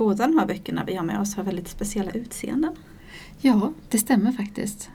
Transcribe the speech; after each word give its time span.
båda 0.00 0.26
de 0.26 0.38
här 0.38 0.46
böckerna 0.46 0.84
vi 0.86 0.94
har 0.94 1.04
med 1.04 1.20
oss 1.20 1.34
har 1.36 1.44
väldigt 1.44 1.68
speciella 1.68 2.10
utseenden. 2.10 2.72
Ja, 3.40 3.72
det 3.88 3.98
stämmer 3.98 4.32
faktiskt. 4.32 4.90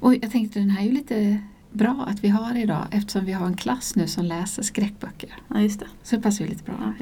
Och 0.00 0.14
jag 0.14 0.30
tänkte 0.30 0.58
den 0.58 0.70
här 0.70 0.82
är 0.82 0.86
ju 0.86 0.92
lite 0.92 1.38
bra 1.72 2.04
att 2.08 2.24
vi 2.24 2.28
har 2.28 2.56
idag 2.58 2.86
eftersom 2.90 3.24
vi 3.24 3.32
har 3.32 3.46
en 3.46 3.56
klass 3.56 3.96
nu 3.96 4.06
som 4.06 4.24
läser 4.24 4.62
skräckböcker. 4.62 5.34
Ja, 5.48 5.60
just 5.60 5.80
det. 5.80 5.86
Så 6.02 6.16
det 6.16 6.22
passar 6.22 6.44
ju 6.44 6.50
lite 6.50 6.64
bra. 6.64 6.94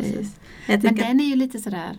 Ja, 0.67 0.79
Men 0.83 0.95
den 0.95 1.21
är 1.21 1.25
ju 1.25 1.37
lite 1.37 1.59
sådär 1.59 1.97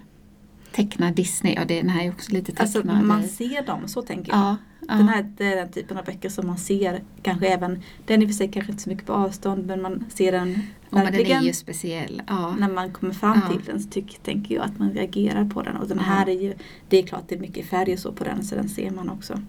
tecknad 0.72 1.14
Disney 1.16 1.60
och 1.60 1.68
den 1.68 1.90
här 1.90 2.06
är 2.06 2.10
också 2.12 2.32
lite 2.32 2.62
alltså, 2.62 2.82
tecknad. 2.82 3.04
man 3.04 3.24
i- 3.24 3.28
ser 3.28 3.66
dem, 3.66 3.88
så 3.88 4.02
tänker 4.02 4.32
jag. 4.32 4.40
ja, 4.42 4.56
ja. 4.88 4.96
Den 4.96 5.08
här 5.10 5.34
det 5.38 5.46
är 5.46 5.56
den 5.56 5.72
typen 5.72 5.98
av 5.98 6.06
böcker 6.06 6.30
som 6.30 6.48
man 6.48 6.58
ser 6.58 7.04
kanske 7.22 7.48
även, 7.48 7.82
den 8.06 8.20
är 8.22 8.24
i 8.24 8.26
och 8.26 8.30
för 8.30 8.36
sig 8.38 8.52
kanske 8.52 8.72
inte 8.72 8.84
så 8.84 8.90
mycket 8.90 9.06
på 9.06 9.14
avstånd 9.14 9.66
men 9.66 9.82
man 9.82 10.06
ser 10.10 10.32
den 10.32 10.50
Och 10.52 10.58
men 10.90 11.04
den 11.06 11.14
verkligen 11.14 11.42
är 11.42 11.46
ju 11.46 11.54
speciell. 11.54 12.22
Ja. 12.28 12.56
när 12.60 12.70
man 12.70 12.92
kommer 12.92 13.14
fram 13.14 13.42
Ja. 13.48 13.54
till 13.54 13.66
den 13.66 13.80
så 13.84 13.90
tycker, 13.90 14.20
tänker 14.20 14.56
jag 14.56 14.64
att 14.66 14.80
man 14.80 14.92
reagerar 14.92 15.46
på 15.50 15.62
den. 15.62 15.78
Och 15.78 15.88
den 15.88 15.98
Ja. 15.98 16.04
här 16.04 16.30
är 16.30 16.42
ju, 16.42 16.54
det 16.90 16.98
är 16.98 17.04
klart 17.04 17.24
det 17.28 17.36
är 17.36 17.40
mycket 17.40 17.66
färg 17.66 17.94
och 17.94 18.00
så 18.00 18.12
på 18.12 18.24
den 18.24 18.44
så 18.44 18.56
den 18.56 18.70
ser 18.70 18.92
man 18.92 19.10
också. 19.10 19.42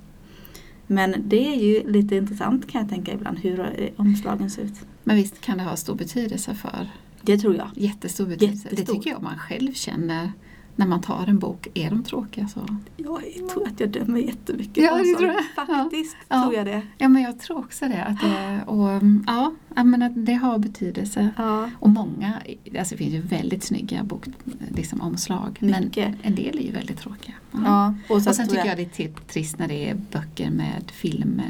Men 0.87 1.15
det 1.19 1.55
är 1.55 1.57
ju 1.57 1.91
lite 1.93 2.17
intressant 2.17 2.71
kan 2.71 2.81
jag 2.81 2.91
tänka 2.91 3.13
ibland 3.13 3.39
hur 3.39 3.61
eh, 3.61 3.89
omslagen 3.97 4.51
ser 4.51 4.63
ut. 4.63 4.75
Men 5.05 5.17
visst 5.17 5.41
kan 5.41 5.59
det 5.59 5.65
ha 5.65 5.77
stor 5.77 5.95
betydelse 5.95 6.55
för 6.55 6.91
Det 7.23 7.39
tror 7.39 7.57
jag. 7.57 7.71
jättestor 7.75 8.27
betydelse. 8.27 8.69
Det 8.69 8.71
Jättestor. 8.71 8.95
tycker 8.95 9.11
jag 9.11 9.23
man 9.23 9.39
själv 9.39 9.73
känner 9.73 10.33
när 10.77 10.87
man 10.87 11.01
tar 11.01 11.27
en 11.27 11.39
bok. 11.39 11.69
Är 11.75 11.91
de 11.91 12.03
tråkiga 12.05 12.49
så? 12.49 12.61
Jag 12.97 13.49
tror 13.53 13.67
att 13.69 13.81
jag 13.81 13.91
dömer 13.91 14.21
jättemycket. 14.21 14.85
Ja, 14.85 14.97
det 14.99 15.15
tror 15.17 15.27
jag. 15.31 15.37
Ja. 15.57 15.67
Faktiskt 15.67 16.17
Ja. 16.29 16.43
tror 16.43 16.55
jag 16.55 16.67
det. 16.67 16.83
Ja 16.99 17.09
men 17.09 17.23
jag 17.23 17.39
tror 17.41 17.59
också 17.59 17.89
det. 17.89 18.05
Att 18.05 18.21
det 18.21 18.61
och, 18.67 18.91
mm, 18.91 19.25
ja, 19.27 19.53
jag 19.77 19.87
menar, 19.87 20.09
det 20.09 20.35
har 20.35 20.59
betydelse. 20.59 21.29
Ja. 21.37 21.71
Och 21.79 21.91
många, 21.91 22.33
alltså 22.79 22.95
det 22.95 22.99
finns 22.99 23.15
ju 23.15 23.21
väldigt 23.21 23.65
snygga 23.65 24.05
bok, 24.05 24.25
liksom 24.69 25.01
omslag. 25.01 25.59
Mycket. 25.61 26.09
Men 26.09 26.17
en 26.23 26.35
del 26.35 26.59
är 26.59 26.63
ju 26.63 26.73
väldigt 26.73 26.99
tråkiga. 26.99 27.35
Ja. 27.53 27.59
Ja. 27.65 27.95
Och, 28.15 28.23
så 28.23 28.31
Och 28.31 28.37
sen 28.37 28.49
tycker 28.49 28.65
jag 28.67 28.77
det 28.77 28.83
är 28.83 28.89
t- 28.89 29.13
trist 29.29 29.59
när 29.59 29.69
det 29.69 29.91
är 29.91 29.95
böcker 29.95 30.51
med 30.51 30.91
film. 30.93 31.43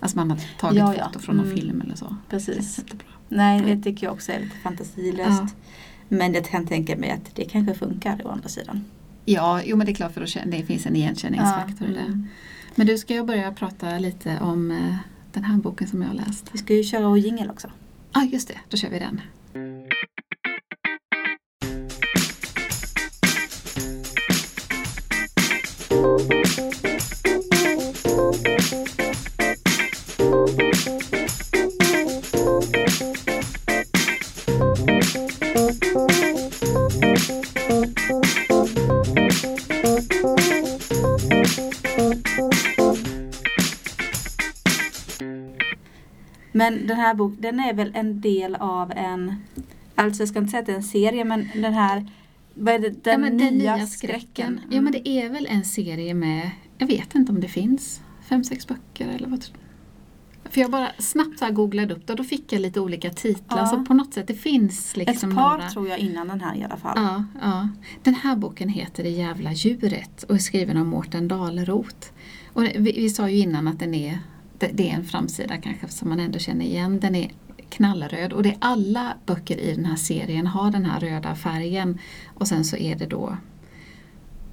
Alltså 0.00 0.16
man 0.18 0.30
har 0.30 0.38
tagit 0.58 0.78
Ja, 0.78 0.94
foto 1.06 1.18
från 1.18 1.36
någon 1.36 1.46
Mm. 1.46 1.56
film 1.58 1.80
eller 1.80 1.94
så. 1.96 2.16
Precis. 2.30 2.78
Jättebra. 2.78 3.06
Nej, 3.28 3.60
det 3.60 3.82
tycker 3.82 4.06
jag 4.06 4.12
också 4.14 4.32
är 4.32 4.40
lite 4.40 4.56
fantasilöst. 4.56 5.56
Ja. 6.08 6.16
Men 6.16 6.34
jag 6.34 6.44
kan 6.44 6.66
tänka 6.66 6.96
mig 6.96 7.10
att 7.10 7.34
det 7.34 7.44
kanske 7.44 7.74
funkar 7.74 8.26
å 8.26 8.28
andra 8.28 8.48
sidan. 8.48 8.84
Ja, 9.24 9.60
jo 9.64 9.76
men 9.76 9.86
det 9.86 9.92
är 9.92 9.94
klart 9.94 10.12
för 10.12 10.22
att 10.22 10.50
det 10.50 10.62
finns 10.62 10.86
en 10.86 10.96
igenkänningsfaktor 10.96 11.88
i 11.88 11.92
det. 11.92 12.00
mm. 12.00 12.28
Men 12.74 12.86
du, 12.86 12.98
ska 12.98 13.14
jag 13.14 13.26
börja 13.26 13.52
prata 13.52 13.98
lite 13.98 14.38
om 14.40 14.70
eh, 14.70 14.96
den 15.32 15.44
här 15.44 15.56
boken 15.56 15.88
som 15.88 16.02
jag 16.02 16.08
har 16.08 16.14
läst? 16.14 16.44
Vi 16.52 16.58
ska 16.58 16.74
ju 16.74 16.84
köra 16.84 17.08
vår 17.08 17.18
jingel 17.18 17.50
också. 17.50 17.70
Ja, 18.12 18.20
ah, 18.20 18.24
just 18.24 18.48
det. 18.48 18.58
Då 18.68 18.76
kör 18.76 18.90
vi 18.90 18.98
den. 18.98 19.20
Men 46.56 46.86
den 46.86 46.96
här 46.96 47.14
boken, 47.14 47.40
den 47.40 47.60
är 47.60 47.74
väl 47.74 47.92
en 47.94 48.20
del 48.20 48.54
av 48.54 48.92
en, 48.96 49.34
alltså 49.94 50.22
jag 50.22 50.28
ska 50.28 50.38
inte 50.38 50.50
säga 50.50 50.60
att 50.60 50.66
det 50.66 50.72
är 50.72 50.76
en 50.76 50.82
serie, 50.82 51.24
men 51.24 51.48
den 51.54 51.74
här, 51.74 52.06
vad 52.54 52.74
är 52.74 52.78
det, 52.78 53.04
den, 53.04 53.12
ja, 53.12 53.18
men 53.18 53.36
nya, 53.36 53.86
skräcken. 53.86 54.60
Ja, 54.70 54.80
men 54.80 54.92
det 54.92 55.08
är 55.08 55.28
väl 55.28 55.46
en 55.46 55.64
serie 55.64 56.14
med, 56.14 56.50
jag 56.78 56.86
vet 56.86 57.14
inte 57.14 57.32
om 57.32 57.40
det 57.40 57.48
finns, 57.48 58.00
fem, 58.28 58.44
sex 58.44 58.66
böcker 58.66 59.08
eller 59.08 59.28
vad 59.28 59.40
tror 59.40 59.56
För 60.44 60.60
jag 60.60 60.70
bara 60.70 60.88
snabbt 60.98 61.38
så 61.38 61.52
googlade 61.52 61.94
upp 61.94 62.06
det 62.06 62.12
och 62.12 62.16
då 62.16 62.24
fick 62.24 62.52
jag 62.52 62.60
lite 62.60 62.80
olika 62.80 63.10
titlar. 63.10 63.58
Ja. 63.58 63.66
Så 63.66 63.84
på 63.84 63.94
något 63.94 64.14
sätt, 64.14 64.26
det 64.26 64.34
finns 64.34 64.96
liksom 64.96 65.30
Ett 65.30 65.36
par 65.36 65.58
några. 65.58 65.70
tror 65.70 65.88
jag 65.88 65.98
innan 65.98 66.28
den 66.28 66.40
här 66.40 66.56
i 66.56 66.64
alla 66.64 66.76
fall. 66.76 66.96
Ja, 66.96 67.24
ja. 67.42 67.68
Den 68.02 68.14
här 68.14 68.36
boken 68.36 68.68
heter 68.68 69.02
Det 69.02 69.10
jävla 69.10 69.52
djuret 69.52 70.22
och 70.22 70.34
är 70.34 70.38
skriven 70.38 70.76
av 70.76 70.86
Mårten 70.86 71.28
Daleroth. 71.28 72.06
Och 72.52 72.64
vi, 72.64 72.78
vi 72.78 73.10
sa 73.10 73.28
ju 73.28 73.38
innan 73.38 73.68
att 73.68 73.78
den 73.78 73.94
är, 73.94 74.18
det, 74.58 74.90
är 74.90 74.94
en 74.94 75.04
framsida 75.04 75.56
kanske 75.56 75.88
som 75.88 76.08
man 76.08 76.20
ändå 76.20 76.38
känner 76.38 76.64
igen. 76.64 77.00
Den 77.00 77.14
är 77.14 77.30
knallröd 77.68 78.32
och 78.32 78.42
det 78.42 78.48
är 78.48 78.56
alla 78.60 79.14
böcker 79.26 79.60
i 79.60 79.74
den 79.74 79.84
här 79.84 79.96
serien 79.96 80.46
har 80.46 80.70
den 80.70 80.84
här 80.84 81.00
röda 81.00 81.34
färgen. 81.34 81.98
Och 82.34 82.48
sen 82.48 82.64
så 82.64 82.76
är 82.76 82.94
det 82.96 83.06
då 83.06 83.36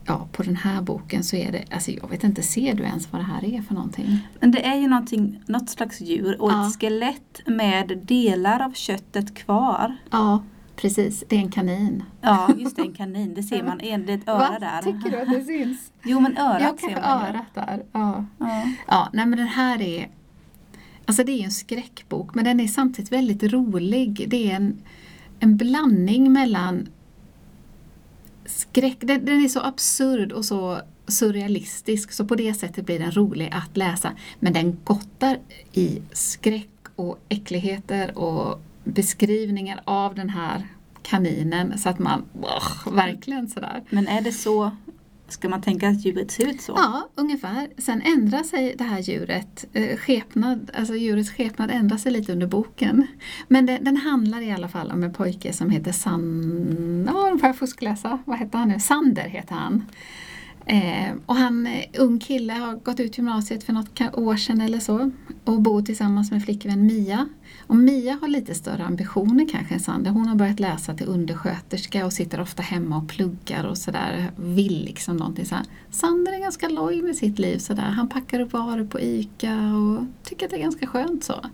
Ja, 0.06 0.28
på 0.31 0.44
den 0.44 0.56
här 0.56 0.81
boken 0.81 1.24
så 1.24 1.36
är 1.36 1.52
det, 1.52 1.63
alltså 1.72 1.92
jag 1.92 2.09
vet 2.09 2.24
inte, 2.24 2.42
ser 2.44 2.74
du 2.74 2.84
ens 2.84 3.12
vad 3.12 3.22
det 3.22 3.25
här 3.25 3.46
är 3.46 3.62
för 3.62 3.74
någonting? 3.74 4.19
Men 4.40 4.52
det 4.52 4.66
är 4.66 4.75
ju 4.75 4.88
någonting, 4.88 5.44
något 5.46 5.69
slags 5.69 6.02
djur 6.02 6.42
och 6.42 6.52
Ja. 6.52 6.68
ett 6.68 6.80
skelett 6.80 7.42
med 7.46 8.00
delar 8.03 8.59
av 8.59 8.74
köttet 8.74 9.36
kvar. 9.36 9.96
Ja, 10.12 10.44
precis, 10.75 11.23
det 11.29 11.35
är 11.35 11.39
en 11.39 11.51
kanin. 11.51 12.03
Ja, 12.22 12.50
just 12.57 12.75
det, 12.75 12.81
en 12.81 12.94
kanin. 12.94 13.34
Det 13.34 13.44
ser 13.44 13.63
man. 13.63 13.78
Det 13.78 13.91
är 13.91 14.09
ett 14.09 14.28
öra 14.29 14.59
där. 14.59 14.81
Tycker 14.81 15.11
du 15.11 15.22
att 15.22 15.29
det 15.29 15.44
syns? 15.44 15.91
Jo, 16.03 16.19
men 16.19 16.38
örat 16.38 16.61
Ja, 16.61 16.89
ser 16.89 17.01
man 17.01 17.22
ju. 17.22 17.28
örat 17.28 17.45
där. 17.53 17.84
Ja. 17.91 18.25
Ja. 18.39 18.63
Ja, 18.88 19.09
nej 19.13 19.25
men 19.25 19.38
den 19.39 19.47
här 19.47 19.81
är 19.81 20.09
Alltså 21.06 21.23
det 21.23 21.31
är 21.31 21.38
ju 21.38 21.44
en 21.44 21.51
skräckbok 21.51 22.35
men 22.35 22.45
den 22.45 22.59
är 22.59 22.67
samtidigt 22.67 23.12
väldigt 23.12 23.44
rolig. 23.44 24.25
Det 24.28 24.51
är 24.51 24.56
en, 24.56 24.81
en 25.39 25.57
blandning 25.57 26.33
mellan 26.33 26.88
skräck, 28.45 28.97
den, 29.00 29.25
den 29.25 29.44
är 29.44 29.47
så 29.47 29.59
absurd 29.59 30.31
och 30.31 30.45
så 30.45 30.81
surrealistisk 31.07 32.12
så 32.12 32.25
på 32.25 32.35
det 32.35 32.53
sättet 32.53 32.85
blir 32.85 33.00
den 33.00 33.12
rolig 33.12 33.50
att 33.53 33.78
läsa. 33.78 34.12
Men 34.39 34.53
den 34.53 34.78
gottar 34.83 35.39
i 35.73 36.01
skräck 36.12 36.69
och 36.95 37.19
äckligheter 37.29 38.17
och 38.17 38.62
beskrivningar 38.83 39.81
av 39.85 40.16
den 40.16 40.29
här 40.29 40.67
kaninen 41.03 41.77
så 41.77 41.89
att 41.89 41.99
man 41.99 42.25
åh, 42.41 42.94
verkligen 42.94 43.49
sådär. 43.49 43.83
Men 43.89 44.07
är 44.07 44.21
det 44.21 44.31
så, 44.31 44.71
ska 45.27 45.49
man 45.49 45.61
tänka 45.61 45.89
att 45.89 46.05
djuret 46.05 46.31
ser 46.31 46.49
ut 46.49 46.61
så? 46.61 46.73
Ja, 46.75 47.09
ungefär. 47.16 47.67
Sen 47.77 48.01
ändrar 48.01 48.44
sig 48.44 48.75
det 48.77 48.83
här 48.83 48.99
djuret. 48.99 49.66
Eh, 49.73 49.97
skepnad, 49.97 50.71
alltså 50.73 50.95
djurets 50.95 51.29
skepnad 51.29 51.71
ändrar 51.71 51.97
sig 51.97 52.11
lite 52.11 52.31
under 52.31 52.47
boken. 52.47 53.07
Men 53.47 53.66
det, 53.66 53.77
den 53.77 53.97
handlar 53.97 54.41
i 54.41 54.51
alla 54.51 54.67
fall 54.67 54.91
om 54.91 55.03
en 55.03 55.13
pojke 55.13 55.53
som 55.53 55.69
heter 55.69 55.91
San... 55.91 57.09
Ja, 57.13 57.38
får 57.39 57.47
jag 57.47 57.57
fuskläsa. 57.57 58.19
Vad 58.25 58.39
heter 58.39 58.57
han 58.57 58.67
nu? 58.67 58.79
Sander 58.79 59.23
heter 59.23 59.55
han. 59.55 59.85
Eh, 60.65 61.13
och 61.25 61.35
han, 61.35 61.67
eh, 61.67 61.85
ung 61.97 62.19
kille, 62.19 62.53
har 62.53 62.75
gått 62.75 63.00
ut 63.00 63.17
gymnasiet 63.17 63.63
för 63.63 63.73
något 63.73 64.01
år 64.13 64.35
sedan 64.35 64.61
eller 64.61 64.79
så 64.79 65.11
och 65.44 65.61
bor 65.61 65.81
tillsammans 65.81 66.31
med 66.31 66.44
flickvän 66.44 66.85
Mia. 66.85 67.27
Och 67.68 67.75
Mia 67.75 68.18
har 68.22 68.28
lite 68.28 68.56
större 68.56 68.84
ambitioner 68.84 69.47
kanske 69.51 69.74
än 69.74 69.79
Sander. 69.79 70.12
Hon 70.12 70.28
har 70.28 70.35
börjat 70.35 70.59
läsa 70.59 70.94
till 70.94 71.07
undersköterska 71.07 72.06
och 72.06 72.13
sitter 72.13 72.41
ofta 72.41 72.62
hemma 72.62 72.97
och 72.97 73.09
pluggar 73.09 73.63
och 73.63 73.78
sådär. 73.78 74.31
Vill 74.35 74.85
liksom 74.85 75.18
någonting 75.18 75.46
så 75.46 75.56
här. 75.56 75.66
Sander 75.91 76.34
är 76.34 76.40
ganska 76.40 76.69
loj 76.69 77.01
med 77.01 77.16
sitt 77.16 77.40
liv 77.40 77.57
sådär. 77.57 77.84
Han 77.84 78.09
packar 78.09 78.40
upp 78.40 78.53
varor 78.53 78.85
på 78.85 79.00
ICA 79.00 79.56
och 79.75 80.06
tycker 80.24 80.46
att 80.46 80.51
det 80.51 80.57
är 80.57 80.62
ganska 80.62 80.88
skönt 80.88 81.24
så. 81.24 81.46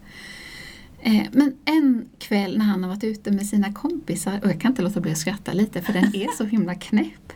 Eh, 1.01 1.23
Men 1.31 1.53
en 1.65 2.09
kväll 2.19 2.57
när 2.57 2.65
han 2.65 2.83
har 2.83 2.89
varit 2.89 3.03
ute 3.03 3.31
med 3.31 3.45
sina 3.45 3.73
kompisar, 3.73 4.39
och 4.43 4.49
jag 4.49 4.61
kan 4.61 4.71
inte 4.71 4.81
låta 4.81 5.01
bli 5.01 5.11
att 5.11 5.17
skratta 5.17 5.53
lite 5.53 5.81
för 5.81 5.93
den 5.93 6.03
är 6.15 6.37
så 6.37 6.43
himla 6.43 6.75
knäpp. 6.75 7.33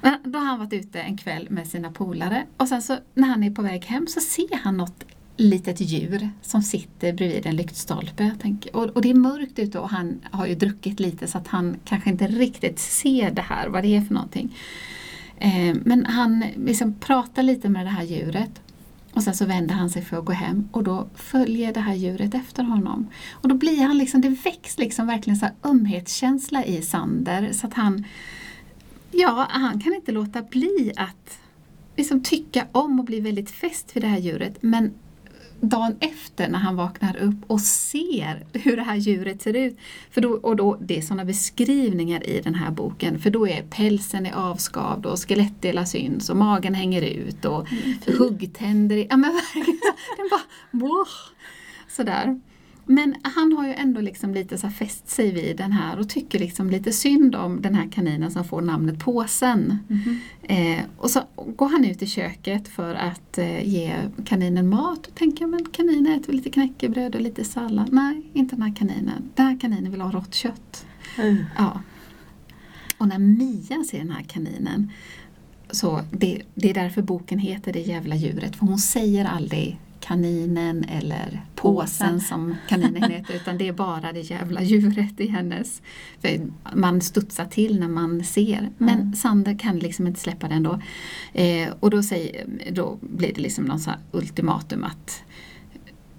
Men 0.00 0.14
då 0.24 0.38
har 0.38 0.46
han 0.46 0.58
varit 0.58 0.72
ute 0.72 1.00
en 1.00 1.16
kväll 1.16 1.46
med 1.50 1.66
sina 1.66 1.92
polare 1.92 2.46
och 2.56 2.68
sen 2.68 2.82
så 2.82 2.98
när 3.14 3.28
han 3.28 3.44
är 3.44 3.50
på 3.50 3.62
väg 3.62 3.84
hem 3.84 4.06
så 4.06 4.20
ser 4.20 4.56
han 4.56 4.76
något 4.76 5.04
litet 5.36 5.80
djur 5.80 6.30
som 6.42 6.62
sitter 6.62 7.12
bredvid 7.12 7.46
en 7.46 7.56
lyktstolpe. 7.56 8.24
Jag 8.24 8.40
tänker, 8.40 8.76
och, 8.76 8.84
och 8.84 9.02
det 9.02 9.10
är 9.10 9.14
mörkt 9.14 9.58
ute 9.58 9.78
och 9.78 9.88
han 9.88 10.20
har 10.30 10.46
ju 10.46 10.54
druckit 10.54 11.00
lite 11.00 11.26
så 11.26 11.38
att 11.38 11.48
han 11.48 11.76
kanske 11.84 12.10
inte 12.10 12.26
riktigt 12.26 12.78
ser 12.78 13.30
det 13.30 13.42
här, 13.42 13.68
vad 13.68 13.82
det 13.82 13.96
är 13.96 14.00
för 14.00 14.14
någonting. 14.14 14.56
Eh, 15.38 15.76
men 15.84 16.06
han 16.06 16.44
liksom 16.56 16.94
pratar 16.94 17.42
lite 17.42 17.68
med 17.68 17.86
det 17.86 17.90
här 17.90 18.04
djuret 18.04 18.60
och 19.12 19.22
sen 19.22 19.34
så 19.34 19.44
vänder 19.44 19.74
han 19.74 19.90
sig 19.90 20.02
för 20.02 20.18
att 20.18 20.24
gå 20.24 20.32
hem 20.32 20.68
och 20.72 20.84
då 20.84 21.08
följer 21.14 21.72
det 21.72 21.80
här 21.80 21.94
djuret 21.94 22.34
efter 22.34 22.62
honom. 22.62 23.06
Och 23.32 23.48
då 23.48 23.54
blir 23.54 23.82
han 23.82 23.98
liksom, 23.98 24.20
det 24.20 24.28
väcks 24.28 24.78
liksom 24.78 25.06
verkligen 25.06 25.36
så 25.36 25.46
här 25.46 25.54
ömhetskänsla 25.62 26.64
i 26.64 26.82
Sander 26.82 27.52
så 27.52 27.66
att 27.66 27.74
han, 27.74 28.04
ja, 29.10 29.46
han 29.50 29.80
kan 29.80 29.94
inte 29.94 30.12
låta 30.12 30.42
bli 30.42 30.92
att 30.96 31.38
liksom 31.96 32.22
tycka 32.22 32.66
om 32.72 32.98
och 32.98 33.04
bli 33.04 33.20
väldigt 33.20 33.50
fäst 33.50 33.96
vid 33.96 34.02
det 34.02 34.06
här 34.06 34.18
djuret. 34.18 34.56
Men 34.60 34.94
dagen 35.68 35.96
efter 36.00 36.48
när 36.48 36.58
han 36.58 36.76
vaknar 36.76 37.16
upp 37.16 37.34
och 37.46 37.60
ser 37.60 38.46
hur 38.52 38.76
det 38.76 38.82
här 38.82 38.96
djuret 38.96 39.42
ser 39.42 39.56
ut. 39.56 39.78
För 40.10 40.20
då, 40.20 40.28
och 40.32 40.56
då, 40.56 40.76
det 40.80 40.98
är 40.98 41.02
sådana 41.02 41.24
beskrivningar 41.24 42.28
i 42.28 42.40
den 42.40 42.54
här 42.54 42.70
boken. 42.70 43.18
För 43.18 43.30
då 43.30 43.48
är 43.48 43.62
pälsen 43.62 44.26
är 44.26 44.32
avskavd 44.32 45.06
och 45.06 45.18
skelettdelar 45.28 45.84
syns 45.84 46.30
och 46.30 46.36
magen 46.36 46.74
hänger 46.74 47.02
ut 47.02 47.44
och 47.44 47.66
huggtänder. 48.18 48.96
i- 48.96 49.06
Ja 49.10 49.16
men 49.16 49.32
verkligen, 49.54 49.80
den 50.16 50.28
bara 50.30 50.40
blå, 50.70 51.04
Sådär. 51.88 52.40
Men 52.86 53.14
han 53.22 53.52
har 53.52 53.66
ju 53.66 53.74
ändå 53.74 54.00
liksom 54.00 54.34
lite 54.34 54.58
så 54.58 54.70
fäst 54.70 55.08
sig 55.08 55.32
vid 55.32 55.56
den 55.56 55.72
här 55.72 55.98
och 55.98 56.08
tycker 56.08 56.38
liksom 56.38 56.70
lite 56.70 56.92
synd 56.92 57.34
om 57.34 57.62
den 57.62 57.74
här 57.74 57.88
kaninen 57.92 58.30
som 58.30 58.44
får 58.44 58.60
namnet 58.60 58.98
Påsen. 58.98 59.78
Mhm. 59.88 60.20
Eh, 60.42 60.84
och 60.98 61.10
så 61.10 61.20
går 61.56 61.68
han 61.68 61.84
ut 61.84 62.02
i 62.02 62.06
köket 62.06 62.68
för 62.68 62.94
att 62.94 63.38
eh, 63.38 63.68
ge 63.68 63.94
kaninen 64.24 64.68
mat 64.68 65.06
och 65.06 65.14
tänker 65.14 65.46
men 65.46 65.64
kaninen 65.64 66.12
äter 66.12 66.26
väl 66.26 66.36
lite 66.36 66.50
knäckebröd 66.50 67.14
och 67.14 67.20
lite 67.20 67.44
sallad. 67.44 67.92
Nej, 67.92 68.22
inte 68.32 68.56
den 68.56 68.62
här 68.62 68.74
kaninen. 68.76 69.30
Den 69.34 69.46
här 69.46 69.60
kaninen 69.60 69.90
vill 69.90 70.00
ha 70.00 70.10
rått 70.10 70.34
kött. 70.34 70.86
Uh. 71.18 71.44
Ja. 71.58 71.80
Och 72.98 73.08
när 73.08 73.18
Mia 73.18 73.84
ser 73.84 73.98
den 73.98 74.10
här 74.10 74.22
kaninen 74.22 74.90
så 75.70 76.00
det, 76.10 76.42
det 76.54 76.70
är 76.70 76.74
därför 76.74 77.02
boken 77.02 77.38
heter 77.38 77.72
Det 77.72 77.80
jävla 77.80 78.16
djuret 78.16 78.56
för 78.56 78.66
hon 78.66 78.78
säger 78.78 79.24
aldrig 79.24 79.78
kaninen 80.06 80.84
eller 80.84 81.42
påsen 81.54 82.20
som 82.20 82.56
kaninen 82.68 83.10
heter 83.10 83.34
utan 83.36 83.58
det 83.58 83.68
är 83.68 83.72
bara 83.72 84.12
det 84.12 84.20
jävla 84.20 84.62
djuret 84.62 85.20
i 85.20 85.26
hennes. 85.26 85.82
För 86.20 86.40
man 86.74 87.00
studsar 87.00 87.44
till 87.44 87.80
när 87.80 87.88
man 87.88 88.24
ser 88.24 88.70
men 88.78 88.94
Mm. 89.04 89.14
Sander 89.14 89.58
kan 89.58 89.78
liksom 89.78 90.06
inte 90.06 90.20
släppa 90.20 90.48
den 90.48 90.62
då. 90.62 90.80
Eh, 91.32 91.68
och 91.80 91.90
då, 91.90 92.02
säger, 92.02 92.46
då 92.72 92.98
blir 93.00 93.34
det 93.34 93.40
liksom 93.40 93.64
någon 93.64 93.80
sån 93.80 93.92
här 93.92 94.00
ultimatum 94.12 94.84
att 94.84 95.22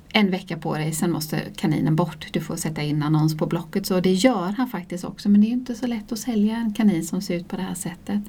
en 0.10 0.31
vecka 0.31 0.58
på 0.58 0.76
dig, 0.76 0.94
sen 0.94 1.12
måste 1.12 1.42
kaninen 1.56 1.96
bort. 1.96 2.28
Du 2.31 2.42
får 2.42 2.56
sätta 2.56 2.81
in 2.81 3.04
annons 3.04 3.38
på 3.38 3.46
Blocket. 3.46 3.86
Så 3.86 4.00
det 4.00 4.14
gör 4.14 4.54
han 4.58 4.68
faktiskt 4.68 5.04
också. 5.04 5.30
Men 5.30 5.42
det 5.42 5.48
är 5.48 5.50
ju 5.50 5.54
inte 5.54 5.76
så 5.76 5.88
lätt 5.88 6.12
att 6.12 6.20
sälja 6.20 6.58
en 6.58 6.74
kanin 6.74 7.06
som 7.06 7.22
ser 7.22 7.36
ut 7.36 7.48
på 7.48 7.56
det 7.56 7.62
här 7.62 7.76
sättet. 7.76 8.22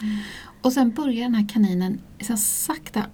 Och 0.62 0.72
sen 0.72 0.90
börjar 0.90 1.22
den 1.22 1.34
här 1.34 1.48
kaninen 1.48 2.00
så 2.20 2.36
sakta 2.36 3.06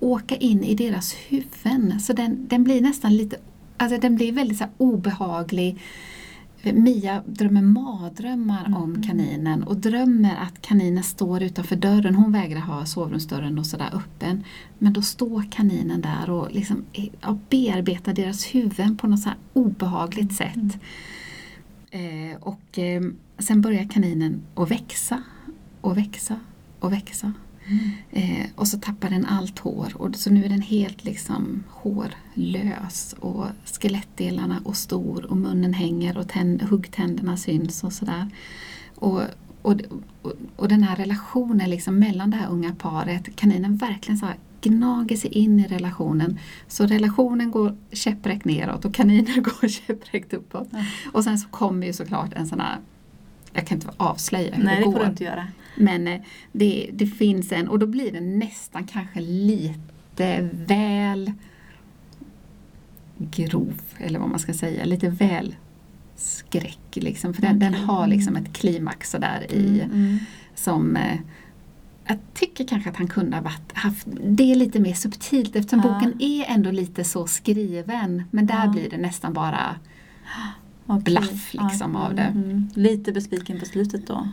åka 0.00 0.36
in 0.36 0.64
i 0.64 0.74
deras 0.74 1.14
huvuden. 1.28 2.00
Så 2.00 2.12
den, 2.12 2.48
den 2.48 2.64
blir 2.64 2.80
nästan 2.80 3.16
lite, 3.16 3.36
alltså 3.76 4.00
den 4.00 4.16
blir 4.16 4.32
väldigt 4.32 4.58
så 4.58 4.64
obehaglig. 4.78 5.78
Mia 6.62 7.22
drömmer 7.26 7.62
mardrömmar 7.62 8.74
om 8.76 9.02
kaninen 9.02 9.62
och 9.62 9.76
drömmer 9.76 10.36
att 10.36 10.62
kaninen 10.62 11.04
står 11.04 11.42
utanför 11.42 11.76
dörren. 11.76 12.14
Hon 12.14 12.32
vägrar 12.32 12.60
ha 12.60 12.86
sovrumsdörren 12.86 13.58
och 13.58 13.66
sådär 13.66 13.90
öppen. 13.92 14.44
Men 14.78 14.92
då 14.92 15.02
står 15.02 15.44
kaninen 15.50 16.00
där 16.00 16.30
och 16.30 16.52
liksom, 16.52 16.84
ja, 17.20 17.38
bearbetar 17.48 18.12
deras 18.12 18.54
huvuden 18.54 18.96
på 18.96 19.06
något 19.06 19.20
så 19.20 19.30
obehagligt 19.52 20.32
sätt. 20.32 20.78
Eh, 21.90 22.36
och 22.40 22.78
eh, 22.78 23.02
sen 23.38 23.60
börjar 23.60 23.88
kaninen 23.90 24.42
att 24.54 24.70
växa 24.70 25.22
och 25.80 25.96
växa 25.96 26.40
och 26.80 26.92
växa. 26.92 27.32
Eh, 28.10 28.46
och 28.54 28.68
så 28.68 28.78
tappar 28.78 29.10
den 29.10 29.26
allt 29.26 29.58
hår 29.58 29.92
och 29.94 30.16
så 30.16 30.30
nu 30.30 30.44
är 30.44 30.48
den 30.48 30.62
helt 30.62 31.04
liksom 31.04 31.64
hårlös 31.68 33.14
och 33.20 33.46
skelettdelarna 33.80 34.60
och 34.64 34.76
stor 34.76 35.24
och 35.30 35.36
munnen 35.36 35.74
hänger 35.74 36.18
och 36.18 36.28
tänd, 36.28 36.62
huggtänderna 36.62 37.36
syns 37.36 37.84
och 37.84 37.92
sådär. 37.92 38.30
Och, 38.94 39.22
och, 39.62 39.80
och, 40.22 40.32
och 40.56 40.68
den 40.68 40.82
här 40.82 40.96
relationen 40.96 41.70
liksom 41.70 41.98
mellan 41.98 42.30
det 42.30 42.36
här 42.36 42.50
unga 42.50 42.74
paret, 42.74 43.36
kaninen 43.36 43.76
verkligen 43.76 44.18
så 44.18 44.26
här 44.26 44.36
gnager 44.60 45.16
sig 45.16 45.30
in 45.30 45.60
i 45.60 45.66
relationen. 45.66 46.38
Så 46.68 46.86
relationen 46.86 47.50
går 47.50 47.76
käpprätt 47.92 48.44
neråt 48.44 48.84
och 48.84 48.94
kaninen 48.94 49.42
går 49.60 49.68
käpprätt 49.68 50.34
uppåt. 50.34 50.68
Ja. 50.70 50.84
Och 51.12 51.24
sen 51.24 51.38
så 51.38 51.48
kommer 51.48 51.86
ju 51.86 51.92
såklart 51.92 52.32
en 52.34 52.46
sån 52.46 52.60
här 52.60 52.78
jag 53.52 53.66
kan 53.66 53.76
inte 53.76 53.88
avslöja 53.96 54.54
hur 54.54 54.64
Nej, 54.64 54.74
det 54.74 54.80
det 54.80 54.84
går. 54.84 54.92
får 54.92 55.00
du 55.00 55.06
inte 55.06 55.24
göra. 55.24 55.46
Men 55.78 56.08
eh, 56.08 56.20
det, 56.52 56.90
det 56.92 57.06
finns 57.06 57.52
en 57.52 57.68
och 57.68 57.78
då 57.78 57.86
blir 57.86 58.12
det 58.12 58.20
nästan 58.20 58.86
kanske 58.86 59.20
lite 59.20 60.48
väl 60.52 61.32
grov 63.18 63.80
eller 63.98 64.18
vad 64.18 64.28
man 64.30 64.38
ska 64.38 64.54
säga. 64.54 64.84
Lite 64.84 65.08
väl 65.08 65.54
skräck 66.16 66.78
liksom. 66.92 67.34
För 67.34 67.42
den, 67.42 67.58
den 67.58 67.74
har 67.74 68.06
liksom 68.06 68.36
ett 68.36 68.52
klimax 68.52 69.10
sådär 69.10 69.46
i 69.52 69.80
Mm. 69.80 70.18
som 70.54 70.96
eh, 70.96 71.18
jag 72.06 72.18
tycker 72.34 72.66
kanske 72.66 72.90
att 72.90 72.96
han 72.96 73.06
kunde 73.08 73.36
ha 73.36 73.42
varit, 73.44 73.72
haft 73.72 74.06
det 74.26 74.50
är 74.52 74.54
lite 74.54 74.80
mer 74.80 74.94
subtilt 74.94 75.56
eftersom 75.56 75.80
Ja. 75.84 75.88
boken 75.94 76.22
är 76.22 76.44
ändå 76.44 76.70
lite 76.70 77.04
så 77.04 77.26
skriven. 77.26 78.22
Men 78.30 78.46
där 78.46 78.64
Ja. 78.64 78.70
blir 78.70 78.90
det 78.90 78.96
nästan 78.98 79.32
bara 79.32 79.76
Okej. 80.86 81.02
blaff 81.04 81.54
liksom 81.54 81.96
av 81.96 82.14
det. 82.14 82.22
mm. 82.22 82.68
Lite 82.74 83.12
besviken 83.12 83.58
på 83.60 83.64
slutet 83.66 84.06
då. 84.06 84.28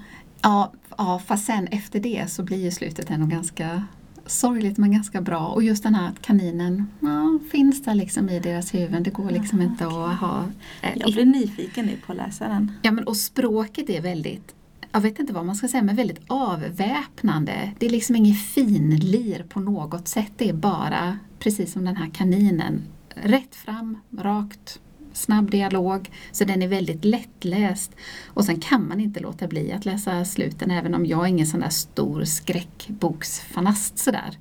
Ja, 0.46 0.72
ja, 0.98 1.22
fast 1.26 1.46
sen 1.46 1.68
efter 1.68 2.00
det 2.00 2.32
så 2.32 2.44
blir 2.44 2.64
ju 2.64 2.72
slutet 2.72 3.10
ändå 3.10 3.26
ganska 3.26 3.84
sorgligt 4.26 4.78
men 4.78 4.92
ganska 4.92 5.22
bra. 5.22 5.48
Och 5.48 5.64
just 5.64 5.84
den 5.84 5.96
här 5.96 6.10
att 6.10 6.22
kaninen 6.22 6.88
ja, 7.00 7.40
finns 7.52 7.84
där 7.84 7.96
liksom 7.96 8.30
i 8.30 8.40
deras 8.40 8.74
huvuden. 8.74 9.04
Det 9.04 9.10
går 9.10 9.30
liksom 9.32 9.62
Jaha, 9.62 9.70
inte 9.72 9.86
att 9.86 10.20
ha... 10.20 10.44
eh, 10.82 10.90
Jag 10.96 11.14
blir 11.14 11.26
nyfiken 11.26 11.86
nu 11.86 11.98
på 12.06 12.12
att 12.12 12.18
läsa 12.18 12.48
den. 12.48 12.72
Ja, 12.82 12.92
men 12.92 13.04
och 13.04 13.18
språket 13.18 13.90
är 13.90 14.02
väldigt, 14.02 14.56
jag 14.92 15.02
vet 15.02 15.20
inte 15.20 15.34
vad 15.34 15.46
man 15.46 15.56
ska 15.56 15.68
säga, 15.68 15.84
men 15.84 15.96
väldigt 15.96 16.22
avväpnande. 16.28 17.72
Det 17.80 17.86
är 17.86 17.90
liksom 17.90 18.16
inget 18.16 18.42
finlir 18.42 19.44
på 19.44 19.60
något 19.60 20.08
sätt. 20.08 20.32
Det 20.38 20.50
är 20.50 20.54
bara, 20.54 21.18
precis 21.40 21.72
som 21.74 21.86
den 21.86 21.96
här 21.96 22.10
kaninen, 22.14 22.82
rätt 23.16 23.56
fram, 23.56 23.98
rakt, 24.18 24.80
snabb 25.16 25.52
dialog. 25.52 26.10
Så 26.32 26.44
den 26.46 26.62
är 26.62 26.68
väldigt 26.68 27.06
lättläst. 27.06 27.96
Och 28.28 28.46
sen 28.46 28.60
kan 28.60 28.88
man 28.88 29.00
inte 29.00 29.20
låta 29.20 29.48
bli 29.48 29.72
att 29.72 29.86
läsa 29.86 30.26
sluten, 30.26 30.72
även 30.72 30.96
om 30.96 31.06
jag 31.06 31.24
är 31.24 31.28
ingen 31.28 31.48
sån 31.48 31.60
där 31.60 31.70
stor 31.70 32.24
skräckboksfanast 32.24 33.98
sådär. 33.98 34.38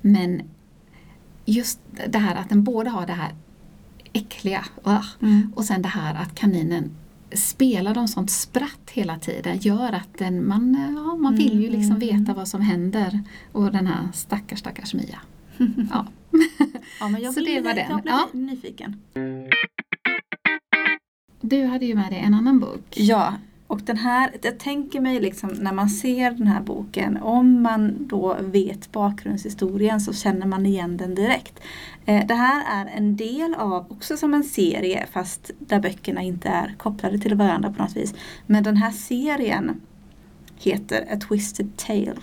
Men 0.00 0.42
just 1.44 1.80
det 2.08 2.18
här 2.18 2.34
att 2.36 2.48
den 2.48 2.64
både 2.64 2.90
har 2.90 3.06
det 3.06 3.12
här 3.12 3.34
äckliga, 4.12 4.64
ah, 4.82 5.02
Mm. 5.22 5.52
och 5.56 5.64
sen 5.64 5.82
det 5.82 5.88
här 5.88 6.14
att 6.14 6.34
kaninen 6.34 6.90
spelar 7.32 7.94
de 7.94 8.08
sånt 8.08 8.30
spratt 8.30 8.90
hela 8.92 9.18
tiden 9.18 9.58
gör 9.58 9.92
att 9.92 10.18
den, 10.18 10.46
man, 10.46 10.94
ja, 10.96 11.16
man 11.16 11.34
vill 11.36 11.62
ju 11.62 11.70
liksom 11.70 11.96
mm, 11.96 11.98
veta 11.98 12.34
vad 12.34 12.48
som 12.48 12.60
händer. 12.60 13.20
Och 13.52 13.72
den 13.72 13.86
här 13.86 14.08
stackars 14.12 14.58
stackars 14.58 14.94
Mia. 14.94 15.18
Ja. 15.90 16.06
Ja, 17.00 17.08
men 17.08 17.22
jag 17.22 17.34
Så 17.34 17.40
det 17.40 17.60
var 17.60 17.74
den. 17.74 17.90
Jag 17.90 18.02
blir 18.02 18.12
Ja. 18.12 18.28
nyfiken. 18.32 18.96
Du 21.46 21.64
hade 21.64 21.86
ju 21.86 21.94
med 21.94 22.10
dig 22.10 22.18
en 22.18 22.34
annan 22.34 22.60
bok. 22.60 22.94
Ja, 22.96 23.34
och 23.66 23.80
den 23.80 23.96
här, 23.96 24.30
jag 24.42 24.58
tänker 24.58 25.00
mig 25.00 25.20
liksom 25.20 25.48
när 25.48 25.72
man 25.72 25.90
ser 25.90 26.30
den 26.30 26.46
här 26.46 26.60
boken, 26.60 27.16
om 27.16 27.62
man 27.62 28.06
då 28.08 28.36
vet 28.40 28.92
bakgrundshistorien 28.92 30.00
så 30.00 30.12
känner 30.12 30.46
man 30.46 30.66
igen 30.66 30.96
den 30.96 31.14
direkt. 31.14 31.60
Eh, 32.04 32.26
det 32.26 32.34
här 32.34 32.84
är 32.84 32.90
en 32.96 33.16
del 33.16 33.54
av, 33.54 33.86
också 33.88 34.16
som 34.16 34.34
en 34.34 34.44
serie, 34.44 35.06
fast 35.12 35.50
där 35.58 35.80
böckerna 35.80 36.22
inte 36.22 36.48
är 36.48 36.74
kopplade 36.78 37.18
till 37.18 37.34
varandra 37.34 37.72
på 37.72 37.82
något 37.82 37.96
vis. 37.96 38.14
Men 38.46 38.64
den 38.64 38.76
här 38.76 38.90
serien 38.90 39.80
heter 40.56 41.06
A 41.12 41.16
Twisted 41.28 41.76
Tale. 41.76 42.16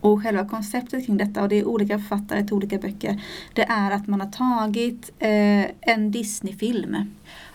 Och 0.00 0.22
själva 0.22 0.48
konceptet 0.48 1.06
kring 1.06 1.16
detta, 1.16 1.42
och 1.42 1.48
det 1.48 1.58
är 1.58 1.68
olika 1.68 1.98
författare 1.98 2.44
till 2.44 2.54
olika 2.54 2.78
böcker, 2.78 3.22
det 3.54 3.62
är 3.62 3.90
att 3.90 4.06
man 4.06 4.20
har 4.20 4.30
tagit 4.30 5.12
eh, 5.18 5.64
en 5.80 6.10
Disney-film 6.10 6.96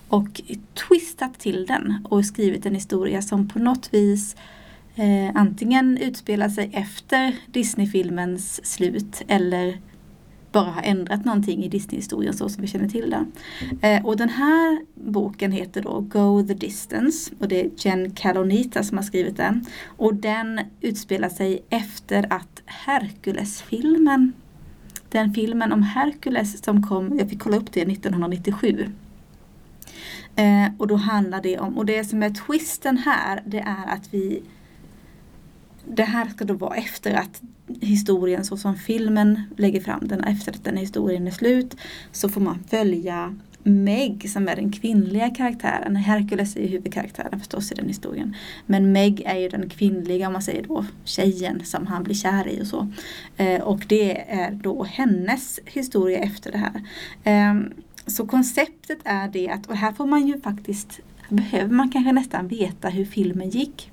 och 0.08 0.42
twistat 0.74 1.40
till 1.40 1.66
den 1.66 2.08
och 2.10 2.26
skrivit 2.26 2.66
en 2.66 2.76
historia 2.76 3.22
som 3.22 3.48
på 3.48 3.60
något 3.60 3.94
vis 3.94 4.36
eh, 4.96 5.36
antingen 5.36 5.98
utspelar 5.98 6.50
sig 6.50 6.70
efter 6.74 7.36
Disney-filmens 7.48 8.66
slut 8.66 9.22
eller 9.28 9.78
bara 10.52 10.72
har 10.72 10.82
ändrat 10.82 11.26
någonting 11.26 11.64
i 11.64 11.70
Disney-historien 11.70 12.34
så 12.34 12.50
som 12.50 12.62
vi 12.62 12.68
känner 12.68 12.90
till 12.90 13.10
den. 13.10 13.32
Eh, 13.82 14.06
och 14.06 14.18
den 14.18 14.30
här 14.30 14.80
boken 14.96 15.52
heter 15.52 15.82
då 15.82 16.00
Go 16.00 16.44
the 16.48 16.54
Distance 16.54 17.32
och 17.40 17.48
det 17.48 17.62
är 17.62 17.70
Jen 17.78 18.12
Calonita 18.12 18.84
som 18.84 18.98
har 18.98 19.04
skrivit 19.04 19.38
den. 19.38 19.66
Och 19.86 20.16
den 20.16 20.60
utspelar 20.82 21.30
sig 21.30 21.64
efter 21.70 22.34
att 22.34 22.62
Hercules-filmen 22.66 24.34
den 25.10 25.34
filmen 25.34 25.72
om 25.72 25.84
Hercules 25.84 26.64
som 26.64 26.84
kom, 26.84 27.20
jag 27.20 27.30
fick 27.30 27.40
kolla 27.40 27.58
upp 27.58 27.72
det 27.72 27.82
1997. 27.82 28.90
Eh, 30.38 30.68
och 30.78 30.88
då 30.88 30.96
handlar 30.96 31.42
det 31.42 31.60
om, 31.60 31.78
och 31.78 31.86
det 31.86 32.04
som 32.04 32.24
är 32.24 32.30
twisten 32.30 32.98
här 32.98 33.44
det 33.46 33.60
är 33.60 33.88
att 33.88 34.14
vi 34.14 34.44
Det 35.86 36.04
här 36.04 36.30
ska 36.30 36.46
då 36.46 36.54
vara 36.54 36.76
efter 36.76 37.14
att 37.14 37.42
historien 37.82 38.46
så 38.46 38.58
som 38.58 38.76
filmen 38.76 39.42
lägger 39.58 39.82
fram 39.82 40.08
den, 40.08 40.24
efter 40.24 40.52
att 40.52 40.64
den 40.64 40.78
historien 40.78 41.28
är 41.28 41.32
slut 41.32 41.76
så 42.12 42.30
får 42.30 42.42
man 42.42 42.64
följa 42.70 43.36
Meg 43.64 44.30
som 44.30 44.48
är 44.48 44.56
den 44.56 44.72
kvinnliga 44.72 45.30
karaktären. 45.30 45.96
Hercules 45.96 46.56
är 46.56 46.62
ju 46.62 46.68
huvudkaraktären 46.68 47.40
förstås 47.40 47.72
i 47.72 47.76
den 47.76 47.88
historien. 47.88 48.36
Men 48.66 48.92
Meg 48.92 49.22
är 49.26 49.38
ju 49.38 49.50
den 49.50 49.70
kvinnliga, 49.70 50.28
om 50.28 50.34
man 50.34 50.42
säger 50.42 50.64
då, 50.64 50.86
tjejen 51.04 51.66
som 51.66 51.88
han 51.88 52.04
blir 52.04 52.16
kär 52.16 52.48
i 52.48 52.62
och 52.62 52.68
så. 52.68 52.88
Eh, 53.38 53.62
och 53.62 53.86
det 53.88 54.32
är 54.32 54.52
då 54.52 54.84
hennes 54.84 55.60
historia 55.66 56.20
efter 56.20 56.52
det 56.52 56.58
här. 56.58 56.82
Eh, 57.24 57.62
så 58.08 58.28
konceptet 58.28 59.00
är 59.04 59.28
det 59.28 59.50
att, 59.50 59.66
och 59.66 59.76
här 59.76 59.92
får 59.92 60.06
man 60.06 60.28
ju 60.28 60.42
faktiskt, 60.42 61.00
behöver 61.30 61.74
man 61.74 61.90
kanske 61.90 62.12
nästan 62.12 62.48
veta 62.48 62.90
hur 62.90 63.06
filmen 63.06 63.50
gick. 63.50 63.92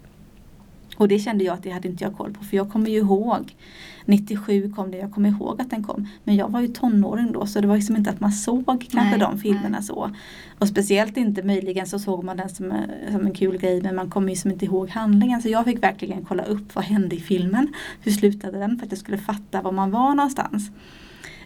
Och 0.96 1.08
det 1.08 1.18
kände 1.18 1.44
jag 1.44 1.54
att 1.54 1.62
det 1.62 1.70
hade 1.70 1.88
inte 1.88 2.04
jag 2.04 2.16
koll 2.16 2.32
på 2.32 2.44
för 2.44 2.56
jag 2.56 2.72
kommer 2.72 2.90
ju 2.90 2.96
ihåg 2.96 3.54
97 4.04 4.72
kom 4.76 4.90
det, 4.90 4.96
jag 4.96 5.12
kommer 5.12 5.28
ihåg 5.28 5.60
att 5.60 5.70
den 5.70 5.84
kom. 5.84 6.08
Men 6.24 6.36
jag 6.36 6.48
var 6.48 6.60
ju 6.60 6.68
tonåring 6.68 7.32
då 7.32 7.46
så 7.46 7.60
det 7.60 7.66
var 7.66 7.76
liksom 7.76 7.96
inte 7.96 8.10
att 8.10 8.20
man 8.20 8.32
såg 8.32 8.66
kanske 8.66 9.10
Nej, 9.10 9.18
de 9.18 9.38
filmerna 9.38 9.68
nej. 9.68 9.82
så. 9.82 10.10
Och 10.58 10.68
speciellt 10.68 11.16
inte 11.16 11.42
möjligen 11.42 11.86
så 11.86 11.98
såg 11.98 12.24
man 12.24 12.36
den 12.36 12.48
som, 12.48 12.72
som 13.10 13.26
en 13.26 13.34
kul 13.34 13.58
grej 13.58 13.82
men 13.82 13.96
man 13.96 14.10
kommer 14.10 14.28
ju 14.28 14.36
som 14.36 14.50
inte 14.50 14.64
ihåg 14.64 14.90
handlingen. 14.90 15.42
Så 15.42 15.48
jag 15.48 15.64
fick 15.64 15.82
verkligen 15.82 16.24
kolla 16.24 16.44
upp 16.44 16.74
vad 16.74 16.84
hände 16.84 17.16
i 17.16 17.20
filmen. 17.20 17.74
Hur 18.00 18.12
slutade 18.12 18.58
den 18.58 18.78
för 18.78 18.86
att 18.86 18.92
jag 18.92 19.00
skulle 19.00 19.18
fatta 19.18 19.62
var 19.62 19.72
man 19.72 19.90
var 19.90 20.14
någonstans. 20.14 20.70